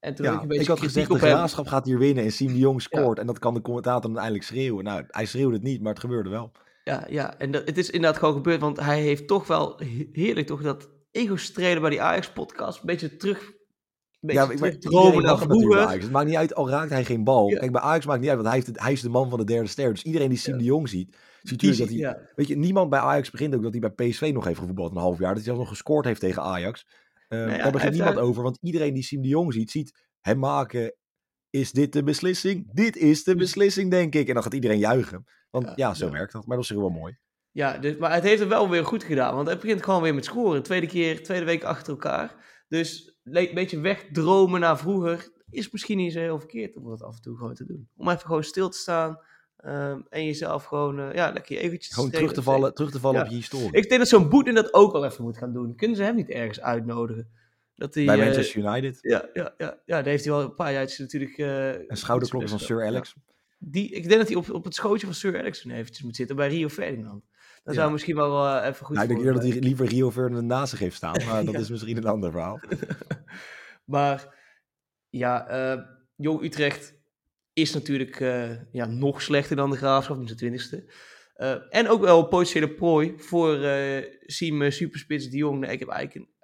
[0.00, 2.52] En toen ja, ik, een ik had gezegd, de graafschap gaat hier winnen en Siem
[2.52, 3.18] de Jong scoort.
[3.18, 4.84] En dat kan de commentator dan eindelijk schreeuwen.
[4.84, 6.52] Nou, hij schreeuwde het niet, maar het gebeurde wel.
[6.84, 7.38] Ja, ja.
[7.38, 9.80] en dat, het is inderdaad gewoon gebeurd, want hij heeft toch wel
[10.12, 12.80] heerlijk toch dat ego-streden bij die Ajax-podcast.
[12.80, 13.38] Een beetje terug.
[13.40, 13.54] Een
[14.20, 15.90] beetje ja, terug dromen naar vroeger.
[15.90, 17.48] Het maakt niet uit, al raakt hij geen bal.
[17.48, 19.44] Kijk, bij Ajax maakt niet uit, want hij, heeft hij is de man van de
[19.44, 19.92] derde ster.
[19.92, 20.58] Dus iedereen die Sim ja.
[20.58, 21.96] de Jong ziet, ziet die, dat hij...
[21.96, 22.18] Ja.
[22.34, 24.96] Weet je, niemand bij Ajax begint ook dat hij bij PSV nog heeft gevoetbald een
[24.96, 25.34] half jaar.
[25.34, 26.86] Dat hij zelfs nog gescoord heeft tegen Ajax.
[27.28, 30.38] Uh, nee, daar begint niemand over, want iedereen die Sim de Jong ziet, ziet hem
[30.38, 30.94] maken...
[31.50, 32.72] Is dit de beslissing?
[32.72, 34.28] Dit is de beslissing, denk ik.
[34.28, 35.24] En dan gaat iedereen juigen.
[35.50, 36.46] Want ja, zo werkt dat.
[36.46, 37.18] Maar dat is wel mooi.
[37.52, 39.34] Ja, dus, maar het heeft het wel weer goed gedaan.
[39.34, 40.62] Want het begint gewoon weer met scoren.
[40.62, 42.34] Tweede keer, tweede week achter elkaar.
[42.68, 45.30] Dus een beetje wegdromen naar vroeger.
[45.50, 47.88] Is misschien niet zo heel verkeerd om dat af en toe gewoon te doen.
[47.96, 49.18] Om even gewoon stil te staan.
[49.66, 53.22] Um, en jezelf gewoon, uh, ja, lekker eventjes Gewoon terug te vallen, terug te vallen
[53.22, 53.72] op je historie.
[53.72, 55.76] Ik denk dat zo'n Boeten dat ook wel even moet gaan doen.
[55.76, 57.30] Kunnen ze hem niet ergens uitnodigen?
[57.74, 58.98] Dat hij, Bij uh, Manchester United?
[59.00, 61.38] Ja, ja, ja, ja, daar heeft hij wel een paar jaar natuurlijk...
[61.38, 63.14] Uh, een schouderklop van Sir Alex.
[63.58, 66.36] die, ik denk dat hij op, op het schootje van Sir Ericsson eventjes moet zitten
[66.36, 67.24] bij Rio Ferdinand.
[67.62, 69.08] Dat zou misschien wel uh, even goed zijn.
[69.08, 71.70] Nou, ik denk dat hij liever Rio Ferdinand naast zich heeft staan, maar dat is
[71.70, 72.60] misschien een ander verhaal.
[73.84, 74.34] maar
[75.08, 75.82] ja, uh,
[76.16, 76.94] Jong Utrecht
[77.52, 80.92] is natuurlijk uh, ja, nog slechter dan de Graafschap, in zijn twintigste.
[81.70, 83.58] en ook wel potentiële prooi voor
[84.20, 85.60] Siem Superspits de Jong.
[85.60, 86.34] Nee, ik heb eigenlijk, een,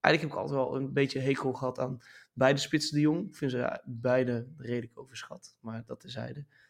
[0.00, 1.98] eigenlijk heb ik altijd wel een beetje hekel gehad aan
[2.32, 3.28] beide spitsen de Jong.
[3.28, 6.40] Ik vind ze beide redelijk overschat, maar dat tezijde.
[6.40, 6.63] Uh,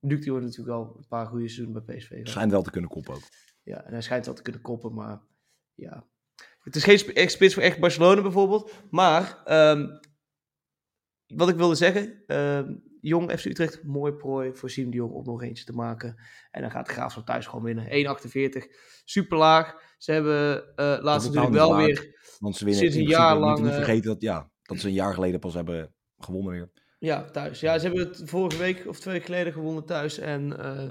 [0.00, 2.20] Luc die wordt natuurlijk al een paar goede seizoenen bij PSV.
[2.22, 3.28] Schijnt wel te kunnen koppen ook.
[3.62, 5.20] Ja, en hij schijnt wel te kunnen koppen, maar
[5.74, 6.06] ja.
[6.58, 8.72] Het is geen spits voor echt Barcelona bijvoorbeeld.
[8.90, 10.00] Maar um,
[11.26, 12.68] wat ik wilde zeggen, uh,
[13.00, 16.16] Jong FC Utrecht, mooi prooi voor Siem de Jong om nog eentje te maken.
[16.50, 17.84] En dan gaat de Graafschap thuis gewoon winnen.
[17.84, 18.74] 1,48,
[19.04, 19.74] super laag.
[19.98, 23.60] Ze hebben uh, laatst natuurlijk wel weer want ze winnen sinds een jaar lang.
[23.60, 26.70] Niet, vergeten dat, ja, dat ze een jaar geleden pas hebben gewonnen weer.
[26.98, 27.60] Ja, thuis.
[27.60, 30.18] Ja, ze hebben het vorige week of twee weken geleden gewonnen thuis.
[30.18, 30.82] En uh,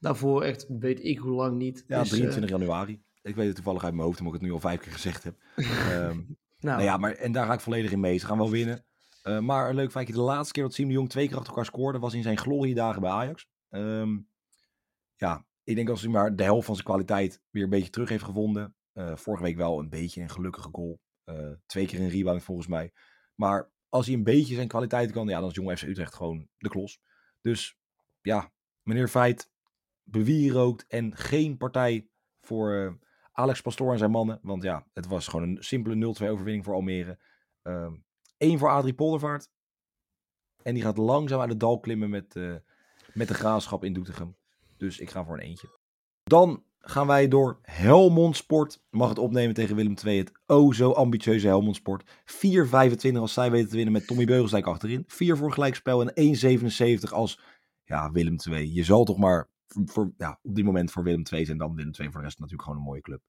[0.00, 1.84] daarvoor echt weet ik hoe lang niet.
[1.86, 3.02] Ja, dus, 23 uh, januari.
[3.22, 5.24] Ik weet het toevallig uit mijn hoofd, omdat ik het nu al vijf keer gezegd
[5.24, 5.36] heb.
[5.56, 6.26] um, nou.
[6.60, 6.82] nou.
[6.82, 8.18] ja, maar en daar ga ik volledig in mee.
[8.18, 8.84] Ze gaan wel winnen.
[9.24, 11.50] Uh, maar een leuk feitje, de laatste keer dat Siem de Jong twee keer achter
[11.50, 13.48] elkaar scoorde, was in zijn gloriedagen bij Ajax.
[13.70, 14.28] Um,
[15.16, 18.08] ja, ik denk als hij maar de helft van zijn kwaliteit weer een beetje terug
[18.08, 18.74] heeft gevonden.
[18.94, 21.00] vorige week wel een beetje een gelukkige goal.
[21.66, 22.92] twee keer een rebound volgens mij.
[23.34, 26.48] Maar als hij een beetje zijn kwaliteit kan, ja, dan is Jong FC Utrecht gewoon
[26.58, 27.00] de klos.
[27.40, 27.78] Dus
[28.22, 29.50] ja, meneer Feit
[30.02, 32.08] bewierookt en geen partij
[32.40, 32.92] voor uh,
[33.32, 34.38] Alex Pastoor en zijn mannen.
[34.42, 37.18] Want ja, het was gewoon een simpele 0-2 overwinning voor Almere.
[37.62, 38.02] Eén
[38.38, 39.50] ehm, voor Adrie Poldervaart.
[40.62, 42.56] En die gaat langzaam uit het dal klimmen met, uh,
[43.14, 44.36] met de graafschap in Doetinchem.
[44.76, 45.78] Dus ik ga voor een eentje.
[46.22, 48.82] Dan gaan wij door Helmond Sport.
[48.90, 50.18] Mag het opnemen tegen Willem II.
[50.18, 52.04] Het oh zo ambitieuze Helmond Sport.
[52.04, 55.04] 4-25 als zij weten te winnen met Tommy Beugelsdijk achterin.
[55.06, 56.36] 4 voor gelijkspel en
[57.00, 57.40] 1-77 als
[57.84, 58.74] ja, Willem II.
[58.74, 61.58] Je zal toch maar voor, ja, op dit moment voor Willem II zijn.
[61.58, 63.20] Dan Willem II voor de rest natuurlijk gewoon een mooie club.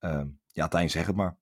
[0.00, 1.36] Uh, ja, Tijn, zeg het maar.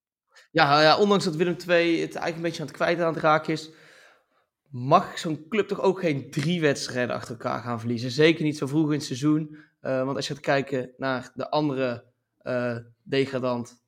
[0.50, 3.22] Ja, ja, ondanks dat Willem II het eigenlijk een beetje aan het kwijt aan het
[3.22, 3.70] raken is
[4.70, 8.10] mag zo'n club toch ook geen drie wedstrijden achter elkaar gaan verliezen.
[8.10, 9.56] Zeker niet zo vroeg in het seizoen.
[9.86, 12.04] Uh, want als je gaat kijken naar de andere
[12.42, 13.84] uh, degradant,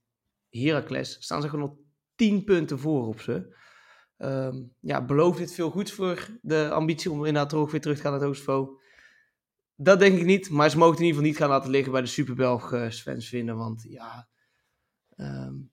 [0.51, 1.77] Heracles, staan ze gewoon nog
[2.15, 3.57] 10 punten voor op ze.
[4.19, 8.03] Um, ja, belooft dit veel goeds voor de ambitie om inderdaad ook weer terug te
[8.03, 8.81] gaan naar het hoogstniveau?
[9.75, 12.01] Dat denk ik niet, maar ze mogen in ieder geval niet gaan laten liggen bij
[12.01, 14.29] de Superbelg uh, Svens vinden, want ja...
[15.17, 15.71] Um,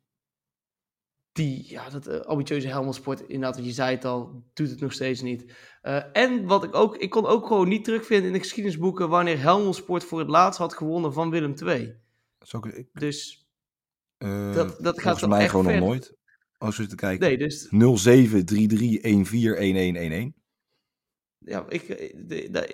[1.36, 4.80] die, ja, dat uh, ambitieuze Helmond Sport, inderdaad, wat je zei het al, doet het
[4.80, 5.54] nog steeds niet.
[5.84, 9.40] Uh, en wat ik ook, ik kon ook gewoon niet terugvinden in de geschiedenisboeken wanneer
[9.40, 11.96] Helmond Sport voor het laatst had gewonnen van Willem II.
[12.40, 13.48] Zo, ik, dus
[14.18, 16.18] uh, dat, dat gaat voor mij gewoon nog nooit.
[16.58, 17.28] Als we te kijken.
[17.28, 17.66] Nee, dus...
[17.66, 17.72] 0733141111.
[21.38, 22.14] Ja, ik,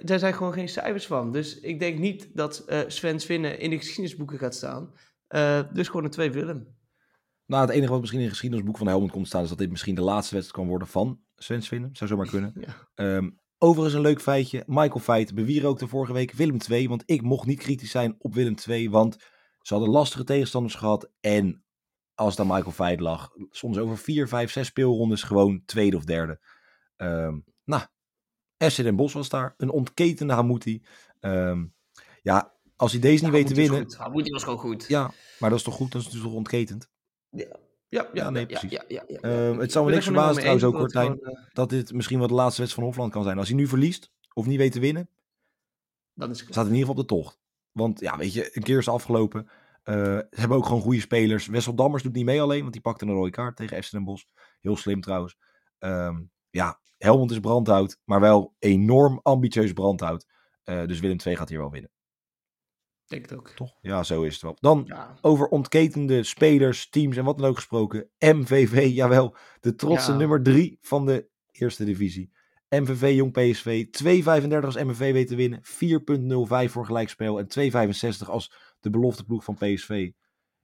[0.08, 1.32] daar zijn gewoon geen cijfers van.
[1.32, 4.94] Dus ik denk niet dat Sven Vinnen in de geschiedenisboeken gaat staan.
[5.74, 6.80] dus gewoon een twee Willem.
[7.52, 9.70] Nou, het enige wat misschien in het geschiedenisboek van Helmond komt staan, is dat dit
[9.70, 11.90] misschien de laatste wedstrijd kan worden van Sven Svinnen.
[11.94, 12.54] Zou zomaar kunnen.
[12.96, 13.16] Ja.
[13.16, 14.64] Um, overigens een leuk feitje.
[14.68, 18.56] Michael Feit bewierrookte vorige week Willem II, want ik mocht niet kritisch zijn op Willem
[18.68, 19.18] II, want
[19.62, 21.12] ze hadden lastige tegenstanders gehad.
[21.20, 21.64] En
[22.16, 26.40] als daar Michael Feit lag, soms over vier, vijf, zes speelrondes gewoon tweede of derde.
[26.98, 27.84] Um, nou,
[28.58, 29.54] Essed en Bos was daar.
[29.58, 30.84] Een ontketende Hamouti.
[31.20, 31.74] Um,
[32.22, 33.94] ja, als hij deze niet weet te winnen...
[33.98, 34.86] Hamouti was gewoon goed.
[34.88, 35.92] Ja, maar dat is toch goed?
[35.92, 36.90] Dat is dus toch ontketend?
[37.32, 37.46] Ja,
[37.90, 38.72] ja, ja, nee, precies.
[38.72, 41.30] Ja, ja, ja, uh, het zou me niks verbazen trouwens ook, Kortijn, uh...
[41.54, 43.38] dat dit misschien wel de laatste wedstrijd van Hofland kan zijn.
[43.38, 45.10] Als hij nu verliest, of niet weet te winnen,
[46.14, 47.40] dan is het staat in ieder geval op de tocht.
[47.72, 49.50] Want ja, weet je, een keer is afgelopen.
[49.84, 51.48] Uh, ze hebben ook gewoon goede spelers.
[51.48, 54.04] Wessel Dammers doet niet mee alleen, want die pakte een rode kaart tegen FC Den
[54.04, 54.26] Bosch.
[54.60, 55.38] Heel slim trouwens.
[55.80, 60.28] Um, ja, Helmond is brandhout, maar wel enorm ambitieus brandhout.
[60.66, 61.92] Uh, dus Willem II gaat hier wel winnen.
[63.12, 63.50] Denk het ook.
[63.50, 63.78] Toch?
[63.82, 64.58] Ja, zo is het wel.
[64.60, 68.10] Dan over ontketende spelers, teams en wat dan ook gesproken.
[68.20, 69.36] MVV, jawel.
[69.60, 72.32] De trotse nummer drie van de eerste divisie.
[72.70, 73.86] MVV Jong PSV.
[74.04, 75.62] 2,35 als MVV weet te winnen.
[76.68, 77.40] 4,05 voor gelijkspel.
[77.40, 77.48] En
[78.22, 80.12] 2,65 als de belofte ploeg van PSV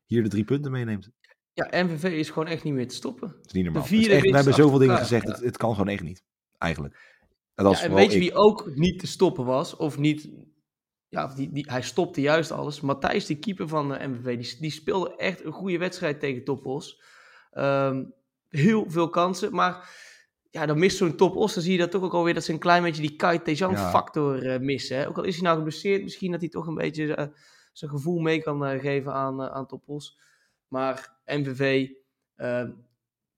[0.06, 1.10] hier de drie punten meeneemt.
[1.54, 3.28] Ja, MVV is gewoon echt niet meer te stoppen.
[3.28, 3.84] Dat is niet normaal.
[3.84, 5.28] Is echt, we hebben zoveel dingen gezegd.
[5.28, 6.24] Het, het, kan gewoon echt niet.
[6.58, 6.96] Eigenlijk.
[7.56, 9.76] En, ja, en weet je wie ook niet te stoppen was?
[9.76, 10.30] Of niet
[11.10, 12.82] ja, die, die, hij stopte juist alles.
[12.82, 17.02] Matthijs, die keeper van de MVV, die, die speelde echt een goede wedstrijd tegen Topos.
[17.54, 18.14] Um,
[18.50, 19.90] heel veel kansen, maar
[20.52, 22.60] ja, dan mist zo'n Topos, dan zie je dat toch ook alweer dat ze een
[22.60, 24.98] klein beetje die Kai Tejan factor uh, missen.
[24.98, 25.08] Hè?
[25.08, 27.26] Ook al is hij nou geblesseerd, misschien dat hij toch een beetje uh,
[27.74, 30.20] zijn gevoel mee kan uh, geven aan, aan Topos.
[30.68, 31.90] Maar MVV
[32.36, 32.72] ehm,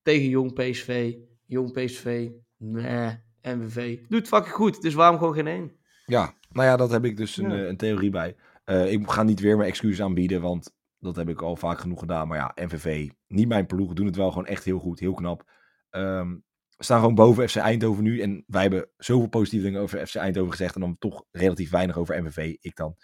[0.01, 3.99] tegen Jong PSV, Jong PSV, nee, MVV.
[4.07, 5.71] Doet fucking goed, dus waarom gewoon geen één?
[6.05, 8.35] Ja, nou ja, dat heb ik dus een, een theorie bij.
[8.65, 12.27] ik ga niet weer mijn excuus aanbieden, want dat heb ik al vaak genoeg gedaan.
[12.27, 15.43] Maar ja, MVV, niet mijn ploeg, doen het wel gewoon echt heel goed, heel knap.
[15.91, 16.43] Um,
[16.79, 18.21] we staan gewoon boven FC Eindhoven nu.
[18.21, 20.75] En wij hebben zoveel positieve dingen over FC Eindhoven gezegd.
[20.75, 22.55] En dan toch relatief weinig over MVV.
[22.59, 22.95] Ik dan.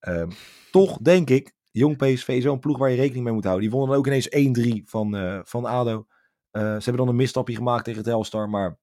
[0.00, 0.30] Um,
[0.70, 3.64] toch denk ik, Jong PSV is wel een ploeg waar je rekening mee moet houden.
[3.64, 6.06] Die wonnen dan ook ineens 1-3 van, uh, van ADO.
[6.52, 8.48] Uh, ze hebben dan een misstapje gemaakt tegen Telstar.
[8.48, 8.78] Maar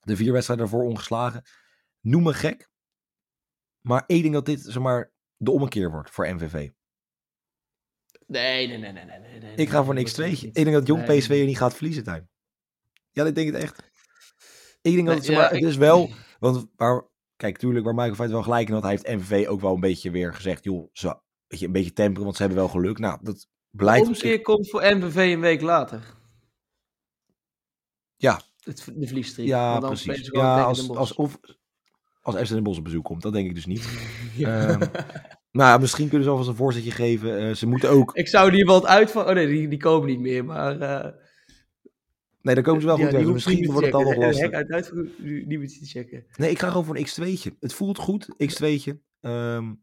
[0.00, 1.42] de vier wedstrijden daarvoor ongeslagen.
[2.00, 2.68] Noem me gek.
[3.86, 6.70] Maar ik denk dat dit zeg maar, de ommekeer wordt voor MVV.
[8.26, 9.04] Nee, nee, nee, nee.
[9.04, 10.40] nee, nee ik ga voor een X2'tje.
[10.40, 12.28] Ik denk dat Jong PSV er niet gaat verliezen, Tuin.
[13.10, 13.92] Ja, ik denk het echt.
[14.82, 18.30] Ik denk dat het, maar, het is wel, want waar, kijk, tuurlijk, waar Michael Feit
[18.30, 21.22] wel gelijk in had, hij heeft MVV ook wel een beetje weer gezegd, joh, zo,
[21.46, 22.98] weet je, een beetje temperen, want ze hebben wel geluk.
[22.98, 24.04] Nou, dat blijft...
[24.04, 26.16] De omkeer komt voor MVV een week later.
[28.16, 28.40] Ja.
[28.58, 29.46] Het, de vliegstreek.
[29.46, 30.26] Ja, precies.
[30.26, 31.38] Ja, als, als, of,
[32.24, 33.88] als FC Den Bosch op bezoek komt, dat denk ik dus niet.
[34.36, 34.70] ja.
[34.70, 34.80] Um,
[35.52, 37.42] nou, misschien kunnen ze alvast een voorzetje geven.
[37.42, 38.14] Uh, ze moeten ook...
[38.14, 39.26] Ik zou die wat uit van...
[39.26, 40.80] Oh nee, die, die komen niet meer, maar...
[40.80, 41.06] Uh...
[42.42, 44.50] Nee, dan komen ze wel goed ja, Misschien wordt het dan nog lastig.
[44.50, 46.24] Hek uit, niet meer te checken.
[46.36, 47.58] Nee, ik ga gewoon voor een X2'tje.
[47.60, 48.92] Het voelt goed, X2'tje.
[49.20, 49.82] Um,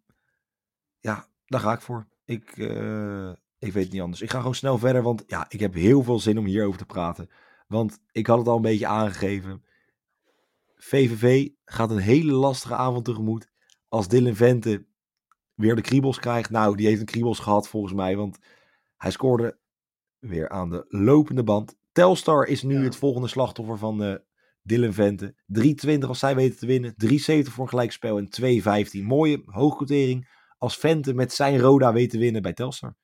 [1.00, 2.08] ja, daar ga ik voor.
[2.26, 4.22] Ik, uh, ik weet het niet anders.
[4.22, 6.86] Ik ga gewoon snel verder, want ja, ik heb heel veel zin om hierover te
[6.86, 7.30] praten.
[7.68, 9.64] Want ik had het al een beetje aangegeven.
[10.84, 13.50] VVV gaat een hele lastige avond tegemoet.
[13.88, 14.86] Als Dylan Vente
[15.54, 16.50] weer de kriebels krijgt.
[16.50, 18.40] Nou, die heeft een kriebels gehad volgens mij, want
[18.98, 19.58] hij scoorde
[20.20, 21.76] weer aan de lopende band.
[21.92, 24.16] Telstar is nu het volgende slachtoffer van uh,
[24.62, 25.36] Dylan Vente.
[25.88, 26.94] 3,20 als zij weten te winnen.
[27.06, 28.30] 3,70 voor een gelijkspel en
[29.00, 29.04] 2,15.
[29.04, 32.96] Mooie hoogquotering als Vente met zijn Roda weet te winnen bij Telstar.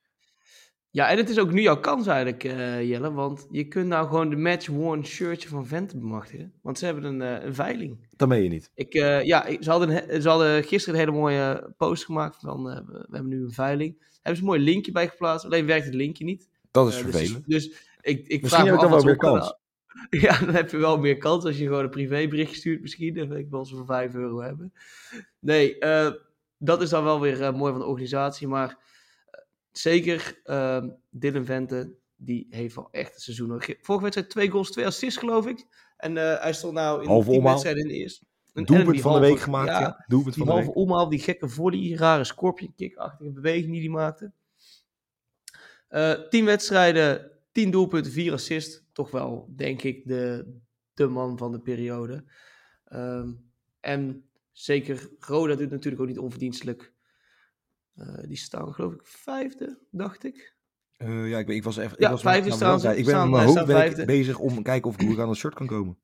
[0.92, 3.12] Ja, en het is ook nu jouw kans eigenlijk, uh, Jelle.
[3.12, 6.54] Want je kunt nou gewoon de match-worn shirtje van Vente bemachtigen.
[6.62, 8.08] Want ze hebben een, uh, een veiling.
[8.16, 8.72] Dat meen je niet.
[8.74, 13.08] Ik, uh, ja, ze hadden, ze hadden gisteren een hele mooie post gemaakt van we
[13.12, 14.00] hebben nu een veiling.
[14.00, 15.46] Daar hebben ze een mooi linkje bij geplaatst.
[15.46, 16.50] Alleen werkt het linkje niet.
[16.72, 17.48] Dat is vervelend.
[17.48, 19.56] Dus, dus ik, ik misschien vraag heb ik dan wel meer kans.
[20.10, 23.14] Ja, dan heb je wel meer kans als je gewoon een privébericht stuurt misschien.
[23.14, 24.74] Dan wil ik wel ze voor 5 euro hebben.
[25.40, 25.78] Nee,
[26.58, 28.48] dat is dan wel weer mooi van de organisatie.
[28.48, 28.78] Maar
[29.78, 33.62] zeker uh, Dylan Vente, die heeft wel echt een seizoen.
[33.82, 35.66] Vorige wedstrijd twee goals, twee assists geloof ik.
[35.98, 38.26] En hij stond nou in halve die wedstrijd in de eerste.
[38.54, 39.80] Een doelpunt van de week gemaakt, ja.
[39.80, 40.04] ja.
[40.08, 44.32] Doelpunt van halve omhaal, die gekke volley, rare scorpion kick-achtige beweging die hij maakte.
[46.30, 48.84] tien wedstrijden, 10 doelpunten, 4 assists.
[48.92, 50.54] Toch wel, denk ik, de,
[50.94, 52.24] de man van de periode.
[52.94, 56.94] Um, en zeker Roda doet natuurlijk ook niet onverdienstelijk.
[57.98, 60.56] Uh, die staan geloof ik vijfde, dacht ik.
[60.98, 61.96] Uh, ja, ik, ik was even.
[62.00, 62.98] Ja, ik was vijfde staan ze.
[62.98, 65.54] Ik ben met mijn hoofd ik bezig om te kijken of ik aan het shirt
[65.54, 66.00] kan komen.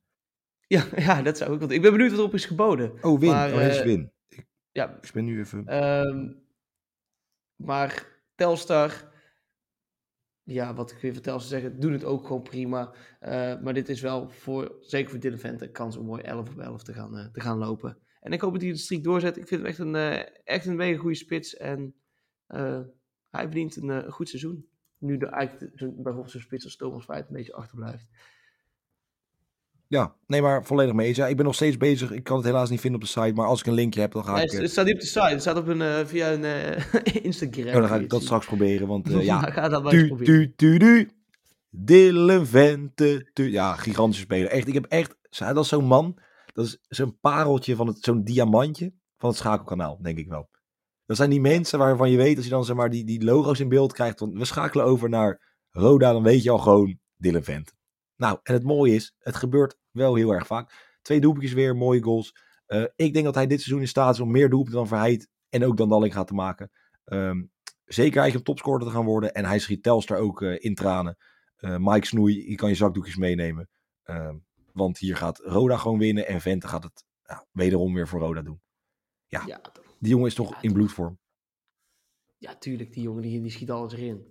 [0.67, 1.59] Ja, ja, dat zou ook.
[1.59, 2.93] Want ik ben benieuwd wat erop is geboden.
[3.01, 3.29] Oh, win.
[3.29, 4.11] Maar, oh, is win.
[4.27, 4.97] Ik, ja.
[5.01, 5.83] Ik ben nu even.
[5.83, 6.43] Um,
[7.55, 9.11] maar Telstar
[10.43, 12.93] ja, wat ik weer vertel ze zeggen, doen het ook gewoon prima.
[13.21, 16.59] Uh, maar dit is wel voor, zeker voor Dylan Vente, kans om mooi 11 op
[16.59, 17.97] 11 te gaan, uh, te gaan lopen.
[18.23, 19.37] En ik hoop dat hij de streak doorzet.
[19.37, 21.57] Ik vind hem echt een, uh, echt een mega goede spits.
[21.57, 21.95] En
[23.29, 24.67] hij verdient een, een, goed seizoen.
[24.97, 28.05] Nu de, eigenlijk bijvoorbeeld zo'n spits als Thomas Veit een beetje achterblijft.
[29.93, 31.17] Ja, nee, maar volledig mee eens.
[31.17, 32.11] Ja, ik ben nog steeds bezig.
[32.11, 33.33] Ik kan het helaas niet vinden op de site.
[33.33, 34.51] Maar als ik een linkje heb, dan ga ik...
[34.51, 35.19] Het staat niet op de site.
[35.19, 37.67] Het staat op een, uh, via een uh, Instagram.
[37.67, 38.87] Oh, dan ga ik dat straks proberen.
[38.87, 40.33] Want uh, ja, ga dat maar du, proberen.
[40.33, 41.09] Du, du, du.
[41.69, 43.31] Dylan Vente.
[43.33, 44.49] Ja, gigantische speler.
[44.49, 45.15] Echt, ik heb echt...
[45.29, 46.17] Dat is zo'n man.
[46.53, 47.95] Dat is zo'n pareltje van.
[47.99, 50.49] Zo'n diamantje van het schakelkanaal, denk ik wel.
[51.05, 53.59] Dat zijn die mensen waarvan je weet, als je dan zeg maar die, die logo's
[53.59, 54.19] in beeld krijgt.
[54.19, 57.73] Want we schakelen over naar Roda, dan weet je al gewoon Dylan Vente.
[58.15, 60.97] Nou, en het mooie is, het gebeurt wel heel erg vaak.
[61.01, 62.35] Twee doelpuntjes weer, mooie goals.
[62.67, 65.29] Uh, ik denk dat hij dit seizoen in staat is om meer doelpunten dan Verheid
[65.49, 66.71] en ook dan Dalling gaat te maken.
[67.05, 67.51] Um,
[67.85, 69.33] zeker eigenlijk een topscorer te gaan worden.
[69.33, 71.17] En hij schiet Telstar ook uh, in tranen.
[71.59, 73.69] Uh, Mike Snoei, je kan je zakdoekjes meenemen.
[74.03, 78.19] Um, want hier gaat Roda gewoon winnen en Vente gaat het ja, wederom weer voor
[78.19, 78.61] Roda doen.
[79.27, 79.61] Ja, ja
[80.03, 81.19] die jongen is toch ja, in bloedvorm.
[82.37, 82.93] Ja, tuurlijk.
[82.93, 84.25] Die jongen die, die schiet alles erin.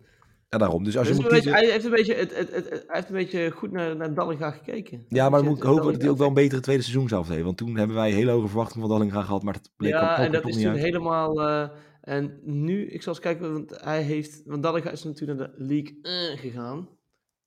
[0.48, 0.84] Ja, daarom.
[0.84, 1.52] Dus als je dus moet kiezen...
[1.52, 4.14] beetje, hij, heeft een beetje, het, het, het, hij heeft een beetje goed naar, naar
[4.14, 5.04] Dallinga gekeken.
[5.08, 7.26] Ja, maar dan moet ik hopen dat hij ook wel een betere tweede seizoen zou
[7.26, 7.44] heeft.
[7.44, 10.32] Want toen hebben wij hele hoge verwachtingen van Dallinga gehad, maar dat bleek ja, en
[10.32, 11.40] dat is toen helemaal...
[11.40, 11.68] Uh,
[12.00, 14.42] en nu, ik zal eens kijken, want hij heeft...
[14.44, 16.88] Want Dallinga is natuurlijk naar de League 1 gegaan.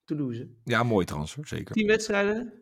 [0.04, 0.50] Toulouse.
[0.64, 1.76] Ja, mooi transfer, zeker.
[1.76, 2.54] Tien wedstrijden.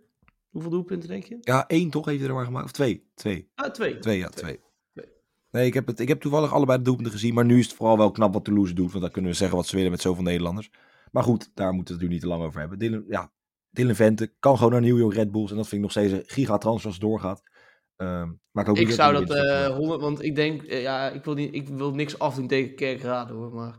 [0.53, 1.37] Hoeveel doelpunten denk je?
[1.41, 2.65] Ja, één toch heeft hij er maar gemaakt.
[2.65, 3.09] Of twee?
[3.13, 3.51] Twee.
[3.55, 3.99] Ah, twee.
[3.99, 4.59] Twee, ja, twee.
[4.93, 5.05] twee.
[5.51, 7.33] Nee, ik heb, het, ik heb toevallig allebei de doelpunten gezien.
[7.33, 8.89] Maar nu is het vooral wel knap wat Toulouse doet.
[8.89, 10.71] Want dan kunnen we zeggen wat ze willen met zoveel Nederlanders.
[11.11, 12.79] Maar goed, daar moeten we het nu niet te lang over hebben.
[12.79, 13.31] Dylan, ja,
[13.69, 15.51] Dylan Vente kan gewoon naar New York Red Bulls.
[15.51, 17.43] En dat vind ik nog steeds een gigatransfer als het doorgaat.
[17.97, 21.33] Um, maar ik, ik zou dat uh, 100, want ik denk, uh, ja, ik wil,
[21.33, 23.77] niet, ik wil niks afdoen tegen Kerkrade hoor, maar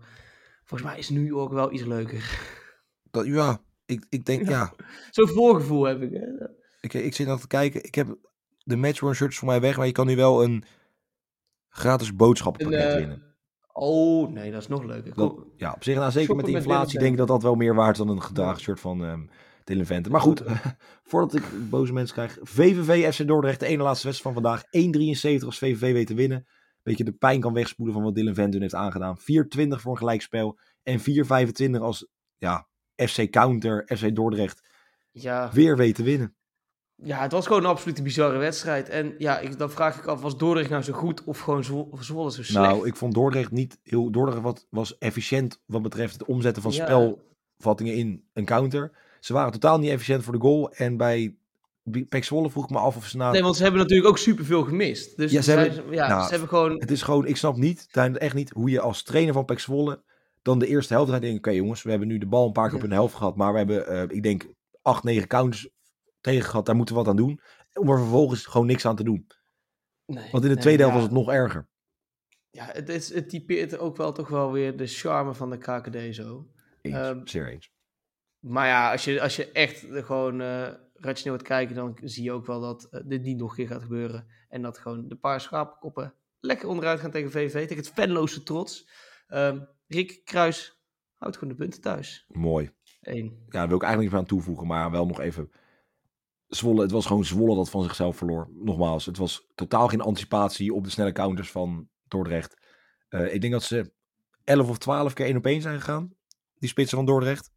[0.65, 2.39] volgens mij is New York wel iets leuker.
[3.11, 4.51] Dat, ja, ik, ik denk, ja.
[4.51, 4.73] ja.
[5.11, 6.13] Zo'n voorgevoel heb ik.
[6.13, 6.27] Hè?
[6.85, 8.17] Ik, ik zit nog te kijken, ik heb
[8.59, 10.65] de matchrun shirts voor mij weg, maar je kan nu wel een
[11.69, 13.23] gratis boodschappenpakket uh, winnen.
[13.73, 15.15] Oh, nee, dat is nog leuker.
[15.15, 17.75] Dat, ja, op zich, nou, zeker met de inflatie, denk ik dat dat wel meer
[17.75, 19.31] waard is dan een gedragen shirt van um,
[19.65, 20.11] Dylan Vente.
[20.11, 20.43] Maar goed,
[21.09, 22.39] voordat ik boze mensen krijg.
[22.43, 24.63] VVV FC Dordrecht, de ene laatste wedstrijd van vandaag.
[25.41, 26.47] 1,73 als VVV weet te winnen.
[26.83, 29.19] Beetje de pijn kan wegspoelen van wat Dylan Vente heeft aangedaan.
[29.19, 29.25] 4,20
[29.69, 30.59] voor een gelijkspel.
[30.83, 34.69] En 4,25 als ja, FC Counter, FC Dordrecht.
[35.11, 35.51] Ja.
[35.53, 36.37] Weer weet te winnen.
[37.05, 38.89] Ja, het was gewoon een absolute bizarre wedstrijd.
[38.89, 42.33] En ja, ik, dan vraag ik af, was Dordrecht nou zo goed of gewoon Zwolle
[42.33, 42.67] zo slecht?
[42.67, 44.11] Nou, ik vond Dordrecht niet heel...
[44.11, 48.93] Dordrecht wat, was efficiënt wat betreft het omzetten van spelvattingen in een counter.
[49.21, 50.73] Ze waren totaal niet efficiënt voor de goal.
[50.73, 51.37] En bij
[52.09, 53.31] Pek Zwolle vroeg ik me af of ze na...
[53.31, 55.17] Nee, want ze hebben natuurlijk ook superveel gemist.
[55.17, 56.81] Dus ja, ze, hebben, ja, nou, ze hebben gewoon...
[56.81, 60.03] Het is gewoon, ik snap niet, echt niet, hoe je als trainer van Pek Zwolle
[60.43, 62.69] dan de eerste helft gaat denken, oké jongens, we hebben nu de bal een paar
[62.69, 64.47] keer op een helft gehad, maar we hebben, uh, ik denk,
[64.83, 65.69] acht, negen counters
[66.25, 67.41] tegen gehad, daar moeten we wat aan doen.
[67.73, 69.27] Om er vervolgens gewoon niks aan te doen.
[70.07, 71.69] Nee, Want in de tweede helft was het nog erger.
[72.51, 76.15] Ja, het, is, het typeert ook wel toch wel weer de charme van de KKD
[76.15, 76.51] zo.
[76.81, 77.73] Eens, um, zeer eens.
[78.39, 82.33] Maar ja, als je, als je echt gewoon uh, rationeel gaat kijken, dan zie je
[82.33, 84.27] ook wel dat uh, dit niet nog een keer gaat gebeuren.
[84.49, 88.89] En dat gewoon de paar schapenkoppen lekker onderuit gaan tegen VV, tegen het venloze trots.
[89.29, 90.81] Um, Rick Kruis
[91.15, 92.27] houdt gewoon de punten thuis.
[92.29, 92.71] Mooi.
[93.01, 93.25] Eén.
[93.25, 95.51] Ja, daar wil ik eigenlijk niet aan toevoegen, maar wel nog even
[96.49, 98.49] Zwolle, het was gewoon Zwolle dat van zichzelf verloor.
[98.53, 102.57] Nogmaals, het was totaal geen anticipatie op de snelle counters van Dordrecht.
[103.11, 103.93] Uh, ik denk dat ze
[104.45, 106.15] 11 of 12 keer één op één zijn gegaan.
[106.59, 107.53] Die spitsen van Dordrecht.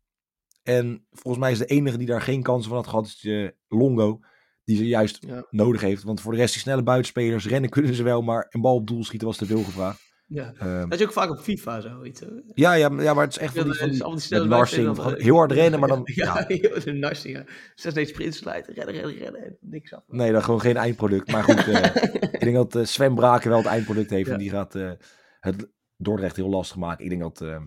[0.64, 3.56] En volgens mij is de enige die daar geen kansen van had gehad, is de
[3.68, 4.20] Longo.
[4.64, 5.20] Die ze juist
[5.50, 6.04] nodig heeft.
[6.04, 8.22] Want voor de rest, die snelle buitenspelers, rennen kunnen ze wel.
[8.22, 10.07] Maar een bal op doel schieten was te veel gevraagd.
[10.28, 10.54] Ja.
[10.64, 12.22] Um, dat is ook vaak op FIFA zoiets.
[12.54, 15.18] Ja, ja, ja, maar het is echt van die, van die, die, die Narsing.
[15.18, 16.02] Heel hard rennen, maar dan...
[16.16, 16.80] Ja, ja.
[16.80, 17.36] de Narsing.
[17.36, 17.44] Ja.
[17.76, 19.58] Zes nee, sprintslijten, rennen, rennen, rennen.
[19.62, 20.04] Niks af.
[20.08, 21.32] Nee, dan gewoon geen eindproduct.
[21.32, 21.84] Maar goed, uh,
[22.36, 24.30] ik denk dat uh, Sven Braken wel het eindproduct heeft.
[24.30, 24.92] En die gaat uh,
[25.40, 27.04] het Dordrecht heel lastig maken.
[27.04, 27.66] Ik denk dat uh, ehm,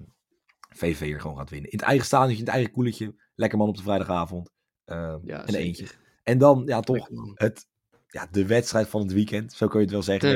[0.69, 1.71] VV hier gewoon gaat winnen.
[1.71, 3.15] In het eigen stadion, in het eigen koeletje.
[3.35, 4.51] Lekker man op de vrijdagavond.
[4.87, 5.87] Uh, ja, en eentje.
[6.23, 7.67] En dan, ja, toch het
[8.11, 9.53] ja, de wedstrijd van het weekend.
[9.53, 10.31] Zo kun je het wel zeggen.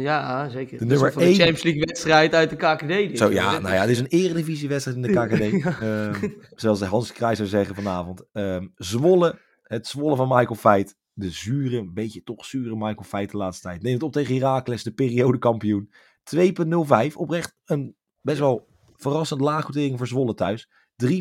[0.00, 0.78] ja, zeker.
[0.78, 1.34] De nummer één.
[1.34, 3.18] Champions League wedstrijd uit de KKD.
[3.18, 5.62] Zo, ja, nou ja, dit is een eredivisie wedstrijd in de KKD.
[5.62, 5.82] ja.
[5.82, 6.22] uh,
[6.62, 8.24] zoals Hans Kruijs zou zeggen vanavond.
[8.32, 10.96] Uh, Zwolle, het Zwolle van Michael Feit.
[11.12, 13.82] De zure, een beetje toch zure Michael Feit de laatste tijd.
[13.82, 15.90] Neemt het op tegen Heracles, de periodekampioen.
[16.36, 20.68] 2.05, oprecht een best wel verrassend laaggotering voor Zwolle thuis.
[21.04, 21.18] 3.65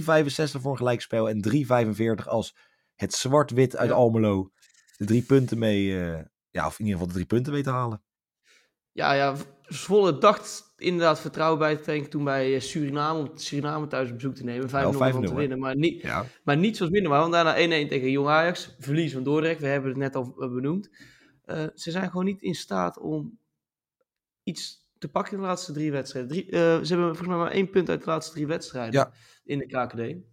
[0.62, 1.50] voor een gelijkspel en
[2.20, 2.58] 3.45 als
[2.96, 4.52] het zwart-wit uit Almelo
[4.98, 7.70] de drie punten mee, uh, ja, of in ieder geval de drie punten mee te
[7.70, 8.02] halen.
[8.92, 13.88] Ja, ja, Zwolle dacht inderdaad vertrouwen bij te denken toen bij eh, Suriname, om Suriname
[13.88, 14.68] thuis op bezoek te nemen.
[14.68, 16.26] 5-0 van te winnen, maar niet, ja.
[16.44, 17.12] maar niet zoals binnen.
[17.12, 17.58] Want daarna 1-1
[17.88, 20.90] tegen Jong Ajax, verlies van Dordrecht, we hebben het net al eh, benoemd.
[21.46, 23.40] Uh, ze zijn gewoon niet in staat om
[24.44, 26.32] iets te pakken in de laatste drie wedstrijden.
[26.32, 29.12] Drie, uh, ze hebben volgens mij maar één punt uit de laatste drie wedstrijden ja.
[29.44, 30.26] in de KKD.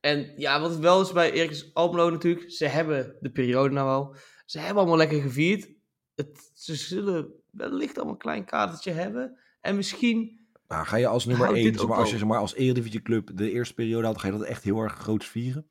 [0.00, 3.88] En ja, wat het wel is bij Erik Almelo natuurlijk, ze hebben de periode nou
[3.88, 4.16] al.
[4.44, 5.70] Ze hebben allemaal lekker gevierd.
[6.14, 9.38] Het, ze zullen wellicht allemaal een klein kadertje hebben.
[9.60, 10.46] En misschien...
[10.68, 13.50] Nou, ga je als nummer 1, maar als je zeg maar, als Eredivisie club de
[13.50, 15.68] eerste periode had, ga je dat echt heel erg groot vieren?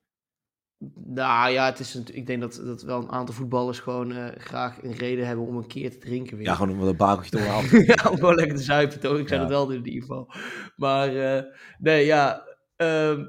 [1.06, 4.28] Nou ja, het is een, ik denk dat, dat wel een aantal voetballers gewoon uh,
[4.38, 6.38] graag een reden hebben om een keer te drinken.
[6.38, 6.46] Weer.
[6.46, 7.72] Ja, gewoon om een bakeltje te af.
[7.96, 9.18] ja, om gewoon lekker te zuipen toch.
[9.18, 9.40] Ik ja.
[9.40, 10.34] het wel doen in ieder geval.
[10.76, 11.42] Maar uh,
[11.80, 12.46] nee, ja.
[12.78, 13.20] Uh,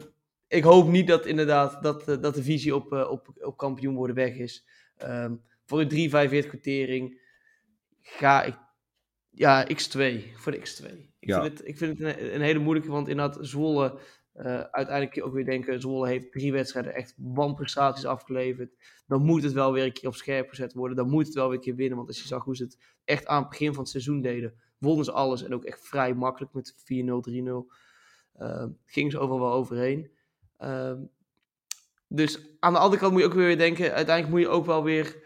[0.49, 3.95] ik hoop niet dat inderdaad dat, uh, dat de visie op, uh, op, op kampioen
[3.95, 4.67] worden weg is.
[5.05, 6.11] Um, voor een
[6.45, 7.21] 3,45 quotering
[8.01, 8.57] ga ik
[9.31, 9.96] ja, X2.
[10.35, 10.85] Voor de X2.
[11.19, 11.42] Ik, ja.
[11.42, 14.01] vind het, ik vind het een, een hele moeilijke, want inderdaad Zwolle
[14.35, 18.75] uh, uiteindelijk ook weer denken, Zwolle heeft drie wedstrijden echt wanprestaties afgeleverd.
[19.07, 20.96] Dan moet het wel weer een keer op scherp gezet worden.
[20.96, 21.96] Dan moet het wel weer een keer winnen.
[21.96, 24.55] Want als je zag hoe ze het echt aan het begin van het seizoen deden,
[24.79, 25.42] wonnen ze alles.
[25.42, 27.75] En ook echt vrij makkelijk met 4-0, 3-0.
[28.40, 30.11] Uh, gingen ze overal wel overheen.
[30.61, 30.92] Uh,
[32.09, 34.85] dus aan de andere kant moet je ook weer denken, uiteindelijk moet je ook wel
[34.85, 35.17] weer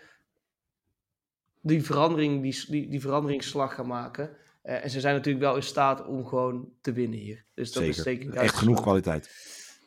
[1.60, 4.36] die verandering, die, die, die veranderingsslag gaan maken.
[4.64, 7.44] Uh, en ze zijn natuurlijk wel in staat om gewoon te winnen hier.
[7.54, 8.28] Dus dat Zeker.
[8.28, 9.30] is Echt genoeg kwaliteit.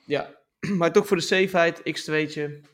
[0.06, 0.36] Ja,
[0.78, 2.74] maar toch voor de safeheid, x2'tje.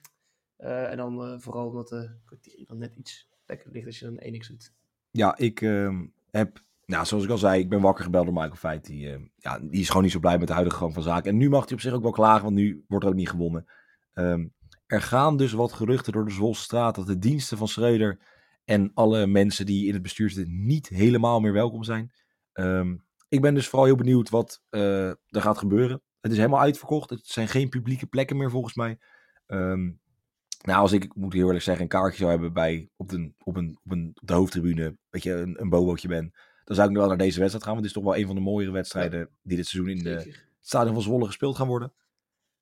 [0.59, 4.05] Uh, en dan uh, vooral omdat de kwartier dan net iets lekker ligt als je
[4.05, 4.73] dan 1x doet.
[5.11, 8.55] Ja, ik ehm, heb Nou, zoals ik al zei, ik ben wakker gebeld door Michael
[8.55, 8.85] Feit.
[8.85, 11.31] Die, uh, ja, die is gewoon niet zo blij met de huidige gang van zaken.
[11.31, 13.29] En nu mag hij op zich ook wel klagen, want nu wordt er ook niet
[13.29, 13.65] gewonnen.
[14.13, 14.53] Um,
[14.85, 18.19] er gaan dus wat geruchten door de Zwolse straat dat de diensten van Schreuder
[18.65, 22.11] en alle mensen die in het bestuur zitten niet helemaal meer welkom zijn.
[22.53, 26.01] Um, ik ben dus vooral heel benieuwd wat uh, er gaat gebeuren.
[26.21, 27.09] Het is helemaal uitverkocht.
[27.09, 28.99] Het zijn geen publieke plekken meer volgens mij.
[29.47, 29.99] Um,
[30.61, 33.55] nou, als ik, moet heel eerlijk zeggen, een kaartje zou hebben bij, op, de, op,
[33.55, 36.33] een, op, een, de hoofdtribune, weet je, een, een bobootje ben,
[36.71, 37.73] dan zou ik nu wel naar deze wedstrijd gaan.
[37.73, 40.09] Want het is toch wel een van de mooiere wedstrijden die dit seizoen in de,
[40.09, 41.93] het stadion van Zwolle gespeeld gaan worden.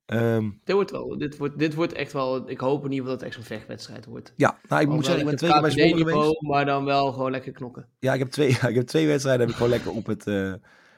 [0.05, 3.11] Um, dit, wordt wel, dit, wordt, dit wordt echt wel, ik hoop in ieder geval
[3.11, 4.33] dat het echt zo'n vechtwedstrijd wordt.
[4.35, 6.41] Ja, nou ik moet zeggen, ik ben twee keer bij Zwolle geweest.
[6.41, 7.87] Maar dan wel gewoon lekker knokken.
[7.99, 10.53] Ja, ik heb twee, ik heb twee wedstrijden, heb ik gewoon lekker op, het, uh,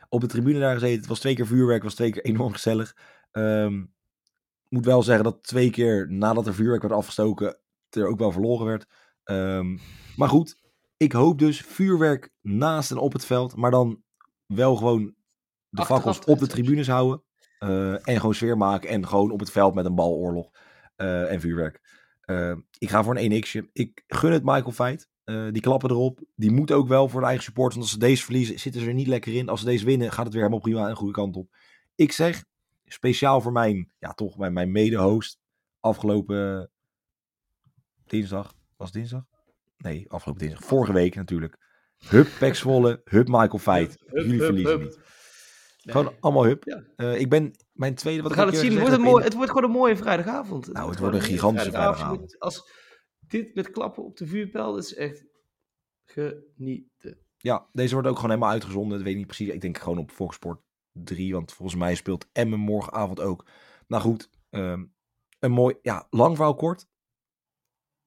[0.10, 1.00] op de tribune daar gezeten.
[1.00, 2.96] Het was twee keer vuurwerk, was twee keer enorm gezellig.
[3.32, 3.94] Um,
[4.70, 7.58] moet wel zeggen dat twee keer nadat er vuurwerk werd afgestoken,
[7.90, 8.86] er ook wel verloren werd.
[9.24, 9.80] Um,
[10.16, 10.61] maar goed,
[11.02, 14.04] ik hoop dus vuurwerk naast en op het veld, maar dan
[14.46, 15.16] wel gewoon
[15.70, 17.24] de fakkels op de tribunes houden.
[17.60, 20.52] Uh, en gewoon sfeer maken en gewoon op het veld met een baloorlog
[20.98, 21.82] uh, en vuurwerk.
[22.26, 23.72] Uh, ik ga voor een 1x'je.
[23.74, 25.10] Ik gun het Michael Feit.
[25.24, 26.20] die klappen erop.
[26.36, 27.76] Die moet ook wel voor de eigen supporters.
[27.76, 29.50] Want als ze deze verliezen, zitten ze er niet lekker in.
[29.50, 31.56] Als ze deze winnen, gaat het weer helemaal prima en goede kant op.
[31.96, 32.44] Ik zeg,
[32.86, 35.40] speciaal voor mijn, ja toch, mijn, mijn mede-host.
[35.80, 36.72] Afgelopen
[38.06, 38.54] dinsdag.
[38.78, 39.31] Was dinsdag?
[39.82, 40.68] Nee, afgelopen dinsdag.
[40.68, 41.58] Vorige week natuurlijk.
[42.10, 44.04] Hup Pek Zwolle, hup Michael Feit.
[44.12, 45.00] Jullie verliezen niet.
[45.84, 45.96] Nee.
[45.96, 46.64] Gewoon allemaal hup.
[46.64, 46.84] Ja.
[46.96, 48.22] Uh, ik ben mijn tweede.
[48.22, 48.72] Wat We gaan het zien.
[48.72, 50.66] Het wordt, een mooi, het wordt gewoon een mooie vrijdagavond.
[50.66, 52.40] Het nou, het wordt een gigantische vrijdagavond.
[52.40, 52.70] Als
[53.20, 55.26] dit met klappen op de vuurpijl, is echt
[56.06, 57.26] genieten.
[57.38, 58.92] Ja, deze wordt ook gewoon helemaal uitgezonden.
[58.92, 59.50] Dat weet ik niet precies.
[59.50, 60.62] Ik denk gewoon op Fox Sport
[60.92, 63.46] 3, want volgens mij speelt Emmen morgenavond ook.
[63.88, 64.94] Nou goed, um,
[65.40, 66.88] een mooi, ja, lang verhaal kort.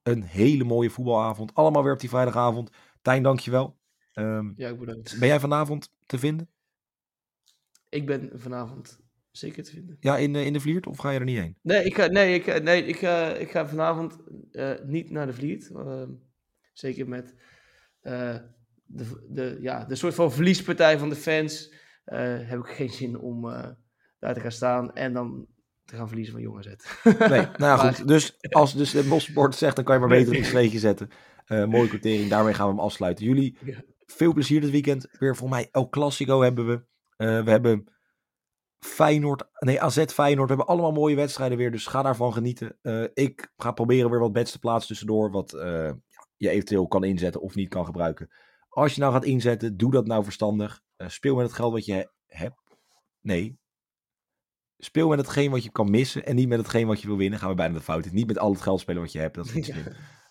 [0.04, 1.54] Een hele mooie voetbalavond.
[1.54, 2.70] Allemaal weer op die vrijdagavond.
[3.02, 3.78] Tijn, dankjewel.
[4.14, 5.18] Um, ja, ik bedankt.
[5.18, 6.48] Ben jij vanavond te vinden?
[7.88, 9.00] Ik ben vanavond
[9.30, 9.96] zeker te vinden.
[10.00, 11.56] Ja, in, in de Vliert of ga je er niet heen?
[11.62, 14.16] Nee, ik ga, nee, ik, nee, ik, uh, ik ga vanavond
[14.52, 15.70] uh, niet naar de Vliert.
[15.70, 16.02] Uh,
[16.72, 17.34] zeker met
[18.00, 21.74] de, de, ja, de soort van verliespartij van de fans.
[22.44, 23.42] heb ik geen zin om
[24.18, 25.46] daar te gaan staan en dan
[25.84, 26.88] te gaan verliezen van jongen zetten.
[27.18, 28.08] Nee, nou ja, goed.
[28.08, 31.10] Dus als dus de Bossport zegt, dan kan je maar beter een streetje zetten.
[31.48, 33.24] mooie quotering, daarmee gaan we hem afsluiten.
[33.24, 33.82] Jullie, ja.
[34.06, 35.08] veel plezier dit weekend.
[35.18, 36.72] Weer voor mij El Clasico hebben we.
[37.16, 37.88] Uh, we hebben
[38.78, 40.48] Feyenoord, nee AZ Feyenoord.
[40.48, 42.78] We hebben allemaal mooie wedstrijden weer, dus ga daarvan genieten.
[42.82, 45.50] Uh, ik ga proberen weer wat bets te plaatsen tussendoor, wat
[46.36, 48.30] je eventueel kan inzetten of niet kan gebruiken.
[48.68, 50.82] Als je nou gaat inzetten, doe dat nou verstandig.
[50.96, 52.62] speel met het geld wat je hebt.
[53.20, 53.58] Nee.
[54.78, 57.38] Speel met hetgeen wat je kan missen en niet met hetgeen wat je wil winnen.
[57.38, 58.14] Gaan we bijna de fout in.
[58.14, 59.84] Niet met al het geld spelen wat je hebt, dat is niet slim.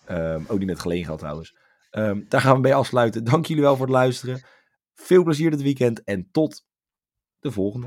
[0.08, 0.32] Ja.
[0.34, 1.56] Um, ook niet met geleen geld trouwens.
[1.90, 3.24] Um, daar gaan we mee afsluiten.
[3.24, 4.42] Dank jullie wel voor het luisteren.
[4.94, 6.64] Veel plezier dit weekend en tot
[7.38, 7.86] de volgende.